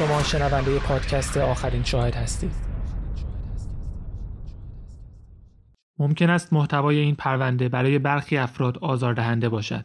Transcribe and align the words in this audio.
شما 0.00 0.22
شنونده 0.22 0.78
پادکست 0.78 1.36
آخرین 1.36 1.84
شاهد 1.84 2.14
هستید. 2.14 2.52
ممکن 5.98 6.30
است 6.30 6.52
محتوای 6.52 6.98
این 6.98 7.14
پرونده 7.14 7.68
برای 7.68 7.98
برخی 7.98 8.36
افراد 8.36 8.78
آزاردهنده 8.78 9.48
باشد. 9.48 9.84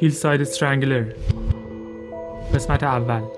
هیلساید 0.00 0.40
استرنگلر 0.40 1.12
قسمت 2.54 2.82
اول 2.82 3.37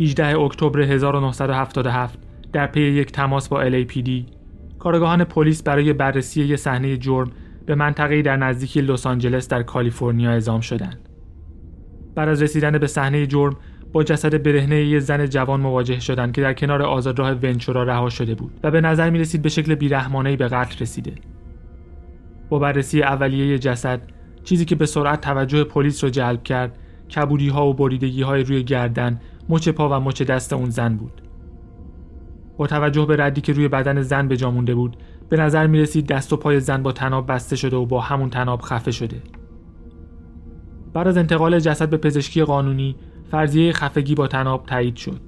18 0.00 0.38
اکتبر 0.38 0.80
1977 0.80 2.18
در 2.52 2.66
پی 2.66 2.80
یک 2.80 3.12
تماس 3.12 3.48
با 3.48 3.70
LAPD 3.70 4.10
کارگاهان 4.78 5.24
پلیس 5.24 5.62
برای 5.62 5.92
بررسی 5.92 6.42
یک 6.42 6.56
صحنه 6.56 6.96
جرم 6.96 7.30
به 7.66 7.74
منطقه‌ای 7.74 8.22
در 8.22 8.36
نزدیکی 8.36 8.80
لس 8.80 9.06
آنجلس 9.06 9.48
در 9.48 9.62
کالیفرنیا 9.62 10.30
اعزام 10.30 10.60
شدند. 10.60 11.08
بعد 12.14 12.28
از 12.28 12.42
رسیدن 12.42 12.78
به 12.78 12.86
صحنه 12.86 13.26
جرم 13.26 13.56
با 13.92 14.02
جسد 14.04 14.42
برهنه 14.42 14.76
یک 14.76 14.98
زن 14.98 15.26
جوان 15.26 15.60
مواجه 15.60 16.00
شدند 16.00 16.32
که 16.32 16.40
در 16.40 16.52
کنار 16.52 16.82
آزادراه 16.82 17.32
ونچورا 17.32 17.82
رها 17.82 18.08
شده 18.08 18.34
بود 18.34 18.52
و 18.62 18.70
به 18.70 18.80
نظر 18.80 19.10
می 19.10 19.18
رسید 19.18 19.42
به 19.42 19.48
شکل 19.48 19.74
بیرحمانه‌ای 19.74 20.36
به 20.36 20.48
قتل 20.48 20.78
رسیده. 20.80 21.12
با 22.48 22.58
بررسی 22.58 23.02
اولیه 23.02 23.58
جسد 23.58 24.00
چیزی 24.44 24.64
که 24.64 24.74
به 24.74 24.86
سرعت 24.86 25.20
توجه 25.20 25.64
پلیس 25.64 26.04
را 26.04 26.10
جلب 26.10 26.42
کرد 26.42 26.78
کبودی 27.14 27.48
ها 27.48 27.66
و 27.66 27.74
بریدگی 27.74 28.22
های 28.22 28.44
روی 28.44 28.62
گردن 28.62 29.20
مچ 29.48 29.68
پا 29.68 29.88
و 29.88 30.04
مچ 30.04 30.22
دست 30.22 30.52
اون 30.52 30.70
زن 30.70 30.96
بود. 30.96 31.22
با 32.56 32.66
توجه 32.66 33.06
به 33.06 33.16
ردی 33.16 33.40
که 33.40 33.52
روی 33.52 33.68
بدن 33.68 34.02
زن 34.02 34.28
به 34.28 34.36
جا 34.36 34.50
مونده 34.50 34.74
بود 34.74 34.96
به 35.28 35.36
نظر 35.36 35.66
می 35.66 35.80
رسید 35.80 36.06
دست 36.06 36.32
و 36.32 36.36
پای 36.36 36.60
زن 36.60 36.82
با 36.82 36.92
تناب 36.92 37.32
بسته 37.32 37.56
شده 37.56 37.76
و 37.76 37.86
با 37.86 38.00
همون 38.00 38.30
تناب 38.30 38.60
خفه 38.62 38.90
شده. 38.90 39.22
بعد 40.92 41.08
از 41.08 41.16
انتقال 41.16 41.58
جسد 41.58 41.90
به 41.90 41.96
پزشکی 41.96 42.42
قانونی 42.42 42.96
فرضیه 43.30 43.72
خفگی 43.72 44.14
با 44.14 44.26
تناب 44.26 44.66
تایید 44.66 44.96
شد. 44.96 45.20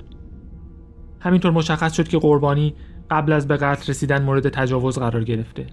همینطور 1.20 1.50
مشخص 1.50 1.92
شد 1.92 2.08
که 2.08 2.18
قربانی 2.18 2.74
قبل 3.10 3.32
از 3.32 3.48
به 3.48 3.56
قتل 3.56 3.90
رسیدن 3.90 4.22
مورد 4.22 4.48
تجاوز 4.48 4.98
قرار 4.98 5.24
گرفته. 5.24 5.66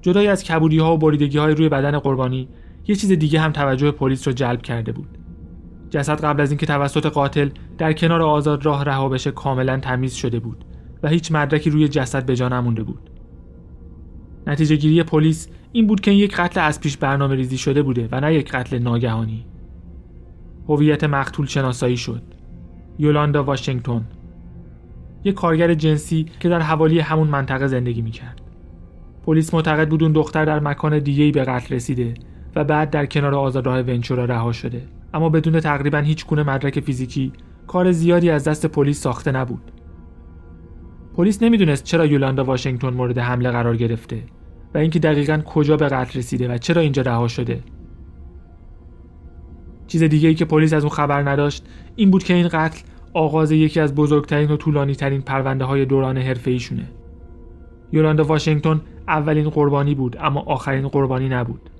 جدای 0.00 0.26
از 0.26 0.44
کبودی 0.44 0.78
ها 0.78 0.94
و 0.94 0.98
بریدگی 0.98 1.38
های 1.38 1.54
روی 1.54 1.68
بدن 1.68 1.98
قربانی 1.98 2.48
یه 2.86 2.96
چیز 2.96 3.12
دیگه 3.12 3.40
هم 3.40 3.52
توجه 3.52 3.90
پلیس 3.90 4.28
رو 4.28 4.34
جلب 4.34 4.62
کرده 4.62 4.92
بود. 4.92 5.18
جسد 5.92 6.24
قبل 6.24 6.40
از 6.40 6.50
اینکه 6.50 6.66
توسط 6.66 7.06
قاتل 7.06 7.48
در 7.78 7.92
کنار 7.92 8.22
آزاد 8.22 8.64
راه 8.64 8.84
رها 8.84 9.08
بشه 9.08 9.30
کاملا 9.30 9.78
تمیز 9.80 10.14
شده 10.14 10.38
بود 10.40 10.64
و 11.02 11.08
هیچ 11.08 11.32
مدرکی 11.32 11.70
روی 11.70 11.88
جسد 11.88 12.26
به 12.26 12.36
جا 12.36 12.48
نمونده 12.48 12.82
بود. 12.82 13.10
نتیجه 14.46 14.76
گیری 14.76 15.02
پلیس 15.02 15.48
این 15.72 15.86
بود 15.86 16.00
که 16.00 16.10
این 16.10 16.20
یک 16.20 16.36
قتل 16.36 16.60
از 16.60 16.80
پیش 16.80 16.96
برنامه 16.96 17.34
ریزی 17.34 17.58
شده 17.58 17.82
بوده 17.82 18.08
و 18.12 18.20
نه 18.20 18.34
یک 18.34 18.52
قتل 18.52 18.78
ناگهانی. 18.78 19.46
هویت 20.68 21.04
مقتول 21.04 21.46
شناسایی 21.46 21.96
شد. 21.96 22.22
یولاندا 22.98 23.44
واشنگتن. 23.44 24.04
یک 25.24 25.34
کارگر 25.34 25.74
جنسی 25.74 26.26
که 26.40 26.48
در 26.48 26.60
حوالی 26.60 27.00
همون 27.00 27.28
منطقه 27.28 27.66
زندگی 27.66 28.02
می‌کرد. 28.02 28.40
پلیس 29.26 29.54
معتقد 29.54 29.88
بود 29.88 30.02
اون 30.02 30.12
دختر 30.12 30.44
در 30.44 30.60
مکان 30.60 30.98
دیگه‌ای 30.98 31.30
به 31.32 31.44
قتل 31.44 31.74
رسیده 31.74 32.14
و 32.56 32.64
بعد 32.64 32.90
در 32.90 33.06
کنار 33.06 33.34
آزادراه 33.34 33.80
ونچورا 33.80 34.24
رها 34.24 34.52
شده. 34.52 34.82
اما 35.14 35.28
بدون 35.28 35.60
تقریبا 35.60 35.98
هیچ 35.98 36.26
گونه 36.26 36.42
مدرک 36.42 36.80
فیزیکی 36.80 37.32
کار 37.66 37.92
زیادی 37.92 38.30
از 38.30 38.44
دست 38.44 38.66
پلیس 38.66 39.00
ساخته 39.00 39.32
نبود. 39.32 39.72
پلیس 41.16 41.42
نمی‌دونست 41.42 41.84
چرا 41.84 42.06
یولاندا 42.06 42.44
واشنگتن 42.44 42.88
مورد 42.88 43.18
حمله 43.18 43.50
قرار 43.50 43.76
گرفته 43.76 44.22
و 44.74 44.78
اینکه 44.78 44.98
دقیقا 44.98 45.42
کجا 45.46 45.76
به 45.76 45.88
قتل 45.88 46.18
رسیده 46.18 46.54
و 46.54 46.58
چرا 46.58 46.82
اینجا 46.82 47.02
رها 47.02 47.28
شده. 47.28 47.60
چیز 49.86 50.02
دیگه 50.02 50.28
ای 50.28 50.34
که 50.34 50.44
پلیس 50.44 50.72
از 50.72 50.82
اون 50.84 50.90
خبر 50.90 51.30
نداشت 51.30 51.66
این 51.96 52.10
بود 52.10 52.24
که 52.24 52.34
این 52.34 52.48
قتل 52.48 52.80
آغاز 53.14 53.52
یکی 53.52 53.80
از 53.80 53.94
بزرگترین 53.94 54.50
و 54.50 54.56
طولانی 54.56 54.94
ترین 54.94 55.20
پرونده 55.20 55.64
های 55.64 55.84
دوران 55.84 56.18
حرفه 56.18 56.50
ایشونه. 56.50 56.88
یولاندا 57.92 58.24
واشنگتن 58.24 58.80
اولین 59.08 59.50
قربانی 59.50 59.94
بود 59.94 60.16
اما 60.20 60.40
آخرین 60.40 60.88
قربانی 60.88 61.28
نبود. 61.28 61.70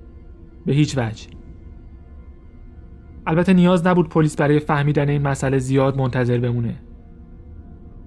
به 0.65 0.73
هیچ 0.73 0.97
وجه. 0.97 1.27
البته 3.27 3.53
نیاز 3.53 3.87
نبود 3.87 4.09
پلیس 4.09 4.35
برای 4.35 4.59
فهمیدن 4.59 5.09
این 5.09 5.21
مسئله 5.21 5.57
زیاد 5.57 5.97
منتظر 5.97 6.37
بمونه. 6.37 6.75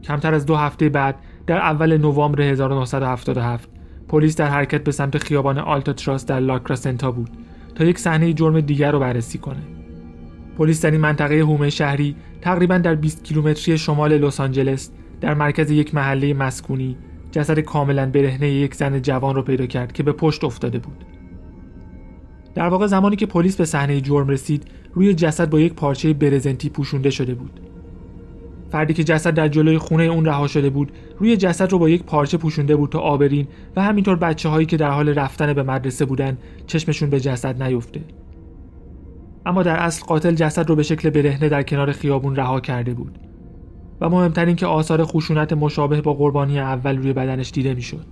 کمتر 0.02 0.34
از 0.34 0.46
دو 0.46 0.56
هفته 0.56 0.88
بعد 0.88 1.16
در 1.46 1.58
اول 1.58 1.96
نوامبر 1.96 2.40
1977 2.40 3.68
پلیس 4.08 4.36
در 4.36 4.46
حرکت 4.46 4.84
به 4.84 4.92
سمت 4.92 5.18
خیابان 5.18 5.58
آلتا 5.58 5.92
تراس 5.92 6.26
در 6.26 6.40
لاکراسنتا 6.40 7.10
بود 7.10 7.30
تا 7.74 7.84
یک 7.84 7.98
صحنه 7.98 8.32
جرم 8.32 8.60
دیگر 8.60 8.92
رو 8.92 9.00
بررسی 9.00 9.38
کنه. 9.38 9.62
پلیس 10.58 10.84
در 10.84 10.90
این 10.90 11.00
منطقه 11.00 11.34
هومه 11.34 11.70
شهری 11.70 12.16
تقریبا 12.40 12.78
در 12.78 12.94
20 12.94 13.24
کیلومتری 13.24 13.78
شمال 13.78 14.18
لس 14.18 14.40
آنجلس 14.40 14.90
در 15.20 15.34
مرکز 15.34 15.70
یک 15.70 15.94
محله 15.94 16.34
مسکونی 16.34 16.96
جسد 17.32 17.60
کاملا 17.60 18.10
برهنه 18.10 18.48
یک 18.48 18.74
زن 18.74 19.02
جوان 19.02 19.34
رو 19.34 19.42
پیدا 19.42 19.66
کرد 19.66 19.92
که 19.92 20.02
به 20.02 20.12
پشت 20.12 20.44
افتاده 20.44 20.78
بود. 20.78 21.15
در 22.56 22.68
واقع 22.68 22.86
زمانی 22.86 23.16
که 23.16 23.26
پلیس 23.26 23.56
به 23.56 23.64
صحنه 23.64 24.00
جرم 24.00 24.28
رسید 24.28 24.64
روی 24.94 25.14
جسد 25.14 25.50
با 25.50 25.60
یک 25.60 25.74
پارچه 25.74 26.12
برزنتی 26.12 26.68
پوشونده 26.68 27.10
شده 27.10 27.34
بود 27.34 27.60
فردی 28.70 28.94
که 28.94 29.04
جسد 29.04 29.34
در 29.34 29.48
جلوی 29.48 29.78
خونه 29.78 30.02
اون 30.02 30.24
رها 30.24 30.46
شده 30.46 30.70
بود 30.70 30.92
روی 31.18 31.36
جسد 31.36 31.72
رو 31.72 31.78
با 31.78 31.88
یک 31.88 32.04
پارچه 32.04 32.36
پوشونده 32.36 32.76
بود 32.76 32.90
تا 32.90 32.98
آبرین 32.98 33.46
و 33.76 33.82
همینطور 33.82 34.16
بچه 34.16 34.48
هایی 34.48 34.66
که 34.66 34.76
در 34.76 34.90
حال 34.90 35.08
رفتن 35.08 35.52
به 35.52 35.62
مدرسه 35.62 36.04
بودن 36.04 36.38
چشمشون 36.66 37.10
به 37.10 37.20
جسد 37.20 37.62
نیفته 37.62 38.00
اما 39.46 39.62
در 39.62 39.76
اصل 39.76 40.06
قاتل 40.06 40.34
جسد 40.34 40.68
رو 40.68 40.76
به 40.76 40.82
شکل 40.82 41.10
برهنه 41.10 41.48
در 41.48 41.62
کنار 41.62 41.92
خیابون 41.92 42.36
رها 42.36 42.60
کرده 42.60 42.94
بود 42.94 43.18
و 44.00 44.08
مهمتر 44.08 44.44
این 44.44 44.56
که 44.56 44.66
آثار 44.66 45.04
خشونت 45.04 45.52
مشابه 45.52 46.00
با 46.00 46.14
قربانی 46.14 46.60
اول 46.60 46.96
روی 46.96 47.12
بدنش 47.12 47.50
دیده 47.50 47.74
می‌شد. 47.74 48.06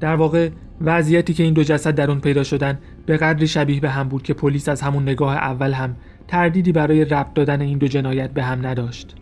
در 0.00 0.16
واقع 0.16 0.50
وضعیتی 0.80 1.34
که 1.34 1.42
این 1.42 1.54
دو 1.54 1.62
جسد 1.62 1.94
در 1.94 2.10
اون 2.10 2.20
پیدا 2.20 2.42
شدن 2.42 2.78
به 3.06 3.16
قدری 3.16 3.46
شبیه 3.46 3.80
به 3.80 3.90
هم 3.90 4.08
بود 4.08 4.22
که 4.22 4.34
پلیس 4.34 4.68
از 4.68 4.80
همون 4.80 5.02
نگاه 5.02 5.36
اول 5.36 5.72
هم 5.72 5.96
تردیدی 6.28 6.72
برای 6.72 7.04
ربط 7.04 7.34
دادن 7.34 7.60
این 7.60 7.78
دو 7.78 7.88
جنایت 7.88 8.30
به 8.30 8.42
هم 8.42 8.66
نداشت. 8.66 9.16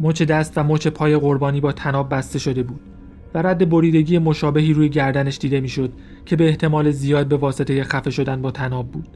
مچ 0.00 0.22
دست 0.22 0.58
و 0.58 0.62
مچ 0.62 0.86
پای 0.88 1.16
قربانی 1.16 1.60
با 1.60 1.72
تناب 1.72 2.14
بسته 2.14 2.38
شده 2.38 2.62
بود 2.62 2.80
و 3.34 3.42
رد 3.42 3.68
بریدگی 3.68 4.18
مشابهی 4.18 4.72
روی 4.72 4.88
گردنش 4.88 5.38
دیده 5.38 5.60
می‌شد 5.60 5.92
که 6.26 6.36
به 6.36 6.48
احتمال 6.48 6.90
زیاد 6.90 7.28
به 7.28 7.36
واسطه 7.36 7.84
خفه 7.84 8.10
شدن 8.10 8.42
با 8.42 8.50
تناب 8.50 8.90
بود. 8.90 9.08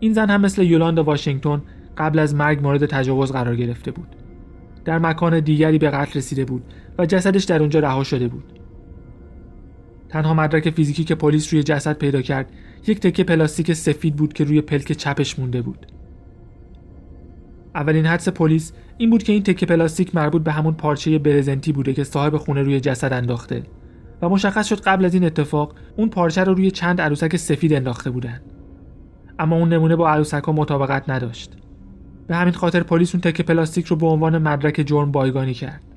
این 0.00 0.12
زن 0.12 0.30
هم 0.30 0.40
مثل 0.40 0.62
یولاندا 0.62 1.04
واشنگتن 1.04 1.62
قبل 1.98 2.18
از 2.18 2.34
مرگ 2.34 2.62
مورد 2.62 2.86
تجاوز 2.86 3.32
قرار 3.32 3.56
گرفته 3.56 3.90
بود. 3.90 4.08
در 4.84 4.98
مکان 4.98 5.40
دیگری 5.40 5.78
به 5.78 5.90
قتل 5.90 6.18
رسیده 6.18 6.44
بود 6.44 6.62
و 6.98 7.06
جسدش 7.06 7.44
در 7.44 7.60
اونجا 7.60 7.80
رها 7.80 8.04
شده 8.04 8.28
بود. 8.28 8.57
تنها 10.08 10.34
مدرک 10.34 10.70
فیزیکی 10.70 11.04
که 11.04 11.14
پلیس 11.14 11.52
روی 11.52 11.62
جسد 11.62 11.98
پیدا 11.98 12.22
کرد 12.22 12.52
یک 12.86 13.00
تکه 13.00 13.24
پلاستیک 13.24 13.72
سفید 13.72 14.16
بود 14.16 14.32
که 14.32 14.44
روی 14.44 14.60
پلک 14.60 14.92
چپش 14.92 15.38
مونده 15.38 15.62
بود. 15.62 15.86
اولین 17.74 18.06
حدس 18.06 18.28
پلیس 18.28 18.72
این 18.98 19.10
بود 19.10 19.22
که 19.22 19.32
این 19.32 19.42
تکه 19.42 19.66
پلاستیک 19.66 20.14
مربوط 20.14 20.42
به 20.42 20.52
همون 20.52 20.74
پارچه 20.74 21.18
برزنتی 21.18 21.72
بوده 21.72 21.92
که 21.92 22.04
صاحب 22.04 22.36
خونه 22.36 22.62
روی 22.62 22.80
جسد 22.80 23.12
انداخته 23.12 23.62
و 24.22 24.28
مشخص 24.28 24.68
شد 24.68 24.80
قبل 24.80 25.04
از 25.04 25.14
این 25.14 25.24
اتفاق 25.24 25.74
اون 25.96 26.08
پارچه 26.08 26.44
رو 26.44 26.54
روی 26.54 26.70
چند 26.70 27.00
عروسک 27.00 27.36
سفید 27.36 27.72
انداخته 27.72 28.10
بودن. 28.10 28.40
اما 29.38 29.56
اون 29.56 29.72
نمونه 29.72 29.96
با 29.96 30.10
عروسک 30.10 30.44
ها 30.44 30.52
مطابقت 30.52 31.10
نداشت. 31.10 31.52
به 32.26 32.36
همین 32.36 32.54
خاطر 32.54 32.82
پلیس 32.82 33.14
اون 33.14 33.20
تکه 33.20 33.42
پلاستیک 33.42 33.86
رو 33.86 33.96
به 33.96 34.06
عنوان 34.06 34.38
مدرک 34.38 34.82
جرم 34.86 35.12
بایگانی 35.12 35.54
کرد. 35.54 35.87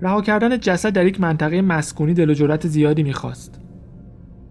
رها 0.00 0.22
کردن 0.22 0.60
جسد 0.60 0.92
در 0.92 1.06
یک 1.06 1.20
منطقه 1.20 1.62
مسکونی 1.62 2.14
دل 2.14 2.30
و 2.30 2.34
جرأت 2.34 2.66
زیادی 2.66 3.02
می‌خواست. 3.02 3.60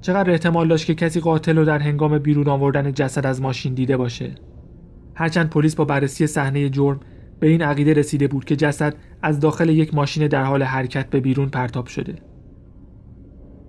چقدر 0.01 0.31
احتمال 0.31 0.67
داشت 0.67 0.85
که 0.85 0.95
کسی 0.95 1.19
قاتل 1.19 1.57
رو 1.57 1.65
در 1.65 1.79
هنگام 1.79 2.19
بیرون 2.19 2.47
آوردن 2.47 2.93
جسد 2.93 3.25
از 3.25 3.41
ماشین 3.41 3.73
دیده 3.73 3.97
باشه. 3.97 4.35
هرچند 5.15 5.49
پلیس 5.49 5.75
با 5.75 5.85
بررسی 5.85 6.27
صحنه 6.27 6.69
جرم 6.69 6.99
به 7.39 7.47
این 7.47 7.61
عقیده 7.61 7.93
رسیده 7.93 8.27
بود 8.27 8.45
که 8.45 8.55
جسد 8.55 8.95
از 9.21 9.39
داخل 9.39 9.69
یک 9.69 9.95
ماشین 9.95 10.27
در 10.27 10.43
حال 10.43 10.63
حرکت 10.63 11.09
به 11.09 11.19
بیرون 11.19 11.49
پرتاب 11.49 11.87
شده. 11.87 12.15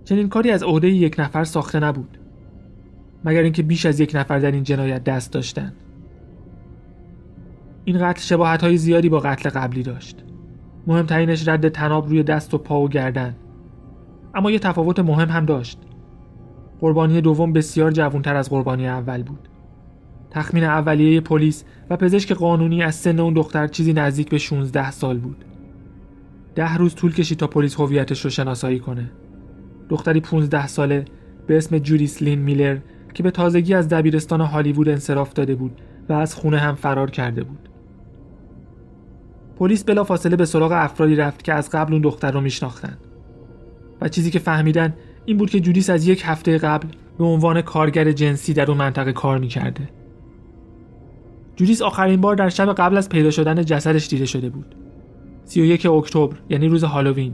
چنین 0.04 0.28
کاری 0.28 0.50
از 0.50 0.62
عهده 0.62 0.88
یک 0.88 1.16
نفر 1.18 1.44
ساخته 1.44 1.80
نبود. 1.80 2.18
مگر 3.24 3.42
اینکه 3.42 3.62
بیش 3.62 3.86
از 3.86 4.00
یک 4.00 4.12
نفر 4.14 4.38
در 4.38 4.50
این 4.50 4.62
جنایت 4.62 5.04
دست 5.04 5.32
داشتند 5.32 5.74
این 7.84 7.98
قتل 7.98 8.20
شباهت 8.20 8.62
های 8.62 8.76
زیادی 8.76 9.08
با 9.08 9.20
قتل 9.20 9.50
قبلی 9.50 9.82
داشت 9.82 10.25
مهمترینش 10.86 11.48
رد 11.48 11.68
تناب 11.68 12.08
روی 12.08 12.22
دست 12.22 12.54
و 12.54 12.58
پا 12.58 12.80
و 12.80 12.88
گردن. 12.88 13.36
اما 14.34 14.50
یه 14.50 14.58
تفاوت 14.58 14.98
مهم 14.98 15.28
هم 15.28 15.44
داشت. 15.44 15.78
قربانی 16.80 17.20
دوم 17.20 17.52
بسیار 17.52 17.90
جوانتر 17.90 18.36
از 18.36 18.50
قربانی 18.50 18.88
اول 18.88 19.22
بود. 19.22 19.48
تخمین 20.30 20.64
اولیه 20.64 21.20
پلیس 21.20 21.64
و 21.90 21.96
پزشک 21.96 22.32
قانونی 22.32 22.82
از 22.82 22.94
سن 22.94 23.20
اون 23.20 23.34
دختر 23.34 23.66
چیزی 23.66 23.92
نزدیک 23.92 24.30
به 24.30 24.38
16 24.38 24.90
سال 24.90 25.18
بود. 25.18 25.44
ده 26.54 26.76
روز 26.76 26.94
طول 26.94 27.12
کشید 27.14 27.38
تا 27.38 27.46
پلیس 27.46 27.80
هویتش 27.80 28.24
رو 28.24 28.30
شناسایی 28.30 28.78
کنه. 28.78 29.10
دختری 29.88 30.20
15 30.20 30.66
ساله 30.66 31.04
به 31.46 31.56
اسم 31.56 31.78
جودیس 31.78 32.22
لین 32.22 32.38
میلر 32.38 32.78
که 33.14 33.22
به 33.22 33.30
تازگی 33.30 33.74
از 33.74 33.88
دبیرستان 33.88 34.40
هالیوود 34.40 34.88
انصراف 34.88 35.32
داده 35.32 35.54
بود 35.54 35.80
و 36.08 36.12
از 36.12 36.34
خونه 36.34 36.58
هم 36.58 36.74
فرار 36.74 37.10
کرده 37.10 37.42
بود. 37.42 37.65
پلیس 39.58 39.84
فاصله 39.90 40.36
به 40.36 40.44
سراغ 40.44 40.72
افرادی 40.72 41.16
رفت 41.16 41.44
که 41.44 41.52
از 41.52 41.70
قبل 41.70 41.92
اون 41.92 42.02
دختر 42.02 42.30
رو 42.30 42.40
میشناختند 42.40 42.98
و 44.00 44.08
چیزی 44.08 44.30
که 44.30 44.38
فهمیدن 44.38 44.94
این 45.24 45.36
بود 45.36 45.50
که 45.50 45.60
جودیس 45.60 45.90
از 45.90 46.08
یک 46.08 46.22
هفته 46.24 46.58
قبل 46.58 46.88
به 47.18 47.24
عنوان 47.24 47.62
کارگر 47.62 48.12
جنسی 48.12 48.52
در 48.52 48.70
اون 48.70 48.78
منطقه 48.78 49.12
کار 49.12 49.38
می‌کرده. 49.38 49.88
جودیس 51.56 51.82
آخرین 51.82 52.20
بار 52.20 52.34
در 52.34 52.48
شب 52.48 52.72
قبل 52.72 52.96
از 52.96 53.08
پیدا 53.08 53.30
شدن 53.30 53.64
جسدش 53.64 54.08
دیده 54.08 54.26
شده 54.26 54.50
بود. 54.50 54.74
31 55.44 55.86
اکتبر 55.86 56.36
یعنی 56.48 56.68
روز 56.68 56.84
هالووین. 56.84 57.32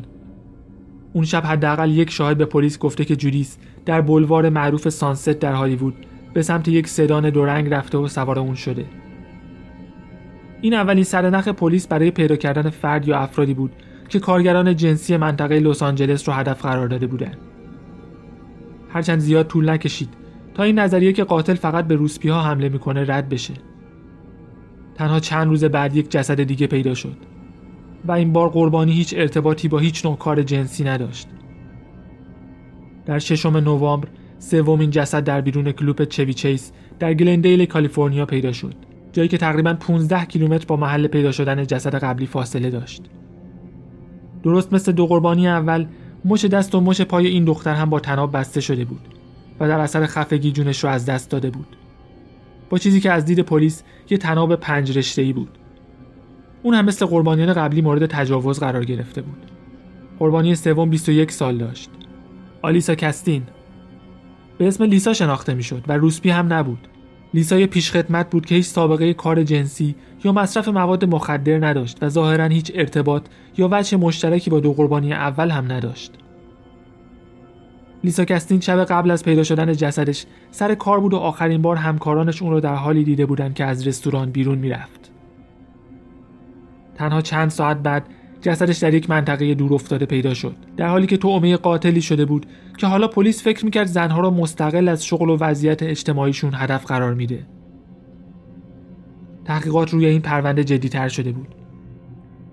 اون 1.12 1.24
شب 1.24 1.42
حداقل 1.46 1.90
یک 1.90 2.10
شاهد 2.10 2.38
به 2.38 2.44
پلیس 2.44 2.78
گفته 2.78 3.04
که 3.04 3.16
جودیس 3.16 3.58
در 3.86 4.00
بلوار 4.00 4.48
معروف 4.48 4.88
سانست 4.88 5.30
در 5.30 5.52
هالیوود 5.52 5.94
به 6.32 6.42
سمت 6.42 6.68
یک 6.68 6.88
سدان 6.88 7.30
دو 7.30 7.44
رنگ 7.44 7.68
رفته 7.74 7.98
و 7.98 8.08
سوار 8.08 8.38
اون 8.38 8.54
شده. 8.54 8.84
این 10.62 10.74
اولین 10.74 11.04
سرنخ 11.04 11.48
پلیس 11.48 11.86
برای 11.86 12.10
پیدا 12.10 12.36
کردن 12.36 12.70
فرد 12.70 13.08
یا 13.08 13.18
افرادی 13.18 13.54
بود 13.54 13.72
که 14.08 14.18
کارگران 14.18 14.76
جنسی 14.76 15.16
منطقه 15.16 15.60
لس 15.60 15.82
آنجلس 15.82 16.28
رو 16.28 16.34
هدف 16.34 16.62
قرار 16.62 16.88
داده 16.88 17.06
بودند. 17.06 17.36
هرچند 18.88 19.18
زیاد 19.18 19.46
طول 19.46 19.70
نکشید 19.70 20.08
تا 20.54 20.62
این 20.62 20.78
نظریه 20.78 21.12
که 21.12 21.24
قاتل 21.24 21.54
فقط 21.54 21.86
به 21.86 21.94
روسپی 21.94 22.28
ها 22.28 22.42
حمله 22.42 22.68
می‌کنه 22.68 23.04
رد 23.08 23.28
بشه. 23.28 23.54
تنها 24.94 25.20
چند 25.20 25.46
روز 25.46 25.64
بعد 25.64 25.96
یک 25.96 26.10
جسد 26.10 26.42
دیگه 26.42 26.66
پیدا 26.66 26.94
شد 26.94 27.16
و 28.04 28.12
این 28.12 28.32
بار 28.32 28.48
قربانی 28.48 28.92
هیچ 28.92 29.14
ارتباطی 29.16 29.68
با 29.68 29.78
هیچ 29.78 30.06
نوع 30.06 30.16
کار 30.16 30.42
جنسی 30.42 30.84
نداشت. 30.84 31.28
در 33.06 33.18
ششم 33.18 33.56
نوامبر 33.56 34.08
سومین 34.38 34.90
جسد 34.90 35.24
در 35.24 35.40
بیرون 35.40 35.72
کلوپ 35.72 36.04
چوی 36.04 36.34
چیس 36.34 36.72
در 36.98 37.14
گلندیل 37.14 37.64
کالیفرنیا 37.64 38.26
پیدا 38.26 38.52
شد. 38.52 38.91
جایی 39.12 39.28
که 39.28 39.38
تقریبا 39.38 39.74
15 39.74 40.24
کیلومتر 40.24 40.64
با 40.66 40.76
محل 40.76 41.06
پیدا 41.06 41.32
شدن 41.32 41.66
جسد 41.66 41.94
قبلی 41.94 42.26
فاصله 42.26 42.70
داشت. 42.70 43.02
درست 44.42 44.72
مثل 44.72 44.92
دو 44.92 45.06
قربانی 45.06 45.48
اول 45.48 45.86
مش 46.24 46.44
دست 46.44 46.74
و 46.74 46.80
مش 46.80 47.00
پای 47.00 47.26
این 47.26 47.44
دختر 47.44 47.74
هم 47.74 47.90
با 47.90 48.00
تناب 48.00 48.36
بسته 48.36 48.60
شده 48.60 48.84
بود 48.84 49.08
و 49.60 49.68
در 49.68 49.80
اثر 49.80 50.06
خفگی 50.06 50.52
جونش 50.52 50.84
رو 50.84 50.90
از 50.90 51.06
دست 51.06 51.30
داده 51.30 51.50
بود. 51.50 51.76
با 52.70 52.78
چیزی 52.78 53.00
که 53.00 53.12
از 53.12 53.24
دید 53.24 53.40
پلیس 53.40 53.82
یه 54.10 54.18
تناب 54.18 54.56
پنج 54.56 54.98
رشته 54.98 55.32
بود. 55.32 55.58
اون 56.62 56.74
هم 56.74 56.84
مثل 56.84 57.06
قربانیان 57.06 57.52
قبلی 57.52 57.82
مورد 57.82 58.06
تجاوز 58.06 58.60
قرار 58.60 58.84
گرفته 58.84 59.22
بود. 59.22 59.46
قربانی 60.18 60.54
سوم 60.54 60.90
21 60.90 61.32
سال 61.32 61.58
داشت. 61.58 61.90
آلیسا 62.62 62.94
کستین 62.94 63.42
به 64.58 64.68
اسم 64.68 64.84
لیسا 64.84 65.12
شناخته 65.12 65.54
می‌شد 65.54 65.84
و 65.88 65.92
روسپی 65.92 66.30
هم 66.30 66.52
نبود. 66.52 66.88
لیسای 67.34 67.66
پیشخدمت 67.66 68.30
بود 68.30 68.46
که 68.46 68.54
هیچ 68.54 68.66
سابقه 68.66 69.14
کار 69.14 69.42
جنسی 69.42 69.94
یا 70.24 70.32
مصرف 70.32 70.68
مواد 70.68 71.04
مخدر 71.04 71.66
نداشت 71.66 71.98
و 72.02 72.08
ظاهرا 72.08 72.44
هیچ 72.44 72.72
ارتباط 72.74 73.22
یا 73.58 73.68
وجه 73.72 73.96
مشترکی 73.96 74.50
با 74.50 74.60
دو 74.60 74.72
قربانی 74.72 75.12
اول 75.12 75.50
هم 75.50 75.72
نداشت. 75.72 76.12
لیسا 78.04 78.24
کستین 78.24 78.60
شب 78.60 78.84
قبل 78.84 79.10
از 79.10 79.24
پیدا 79.24 79.42
شدن 79.42 79.72
جسدش 79.72 80.26
سر 80.50 80.74
کار 80.74 81.00
بود 81.00 81.14
و 81.14 81.16
آخرین 81.16 81.62
بار 81.62 81.76
همکارانش 81.76 82.42
اون 82.42 82.52
رو 82.52 82.60
در 82.60 82.74
حالی 82.74 83.04
دیده 83.04 83.26
بودند 83.26 83.54
که 83.54 83.64
از 83.64 83.86
رستوران 83.86 84.30
بیرون 84.30 84.58
می‌رفت. 84.58 85.10
تنها 86.94 87.20
چند 87.20 87.50
ساعت 87.50 87.76
بعد 87.76 88.06
جسدش 88.42 88.78
در 88.78 88.94
یک 88.94 89.10
منطقه 89.10 89.54
دور 89.54 89.74
افتاده 89.74 90.06
پیدا 90.06 90.34
شد. 90.34 90.56
در 90.76 90.88
حالی 90.88 91.06
که 91.06 91.16
تومه 91.16 91.56
قاتلی 91.56 92.02
شده 92.02 92.24
بود 92.24 92.46
که 92.78 92.86
حالا 92.86 93.08
پلیس 93.08 93.42
فکر 93.42 93.64
می‌کرد 93.64 93.86
زنها 93.86 94.20
را 94.20 94.30
مستقل 94.30 94.88
از 94.88 95.04
شغل 95.04 95.30
و 95.30 95.36
وضعیت 95.40 95.82
اجتماعیشون 95.82 96.50
هدف 96.54 96.86
قرار 96.86 97.14
میده. 97.14 97.46
تحقیقات 99.44 99.90
روی 99.90 100.06
این 100.06 100.20
پرونده 100.20 100.64
جدیتر 100.64 101.08
شده 101.08 101.32
بود. 101.32 101.48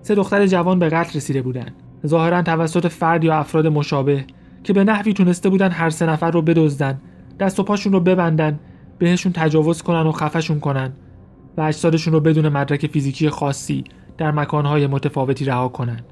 سه 0.02 0.14
دختر 0.14 0.46
جوان 0.46 0.78
به 0.78 0.88
قتل 0.88 1.16
رسیده 1.16 1.42
بودند. 1.42 1.72
ظاهرا 2.06 2.42
توسط 2.42 2.86
فرد 2.86 3.24
یا 3.24 3.34
افراد 3.34 3.66
مشابه 3.66 4.24
که 4.64 4.72
به 4.72 4.84
نحوی 4.84 5.12
تونسته 5.12 5.48
بودن 5.48 5.70
هر 5.70 5.90
سه 5.90 6.06
نفر 6.06 6.30
رو 6.30 6.42
بدزدن 6.42 7.00
دست 7.40 7.60
و 7.60 7.62
پاشون 7.62 7.92
رو 7.92 8.00
ببندن 8.00 8.58
بهشون 8.98 9.32
تجاوز 9.32 9.82
کنن 9.82 10.06
و 10.06 10.12
خفشون 10.12 10.60
کنن 10.60 10.92
و 11.56 11.60
اجسادشون 11.60 12.12
رو 12.12 12.20
بدون 12.20 12.48
مدرک 12.48 12.86
فیزیکی 12.86 13.30
خاصی 13.30 13.84
در 14.20 14.30
مکانهای 14.30 14.86
متفاوتی 14.86 15.44
رها 15.44 15.68
کنند. 15.68 16.04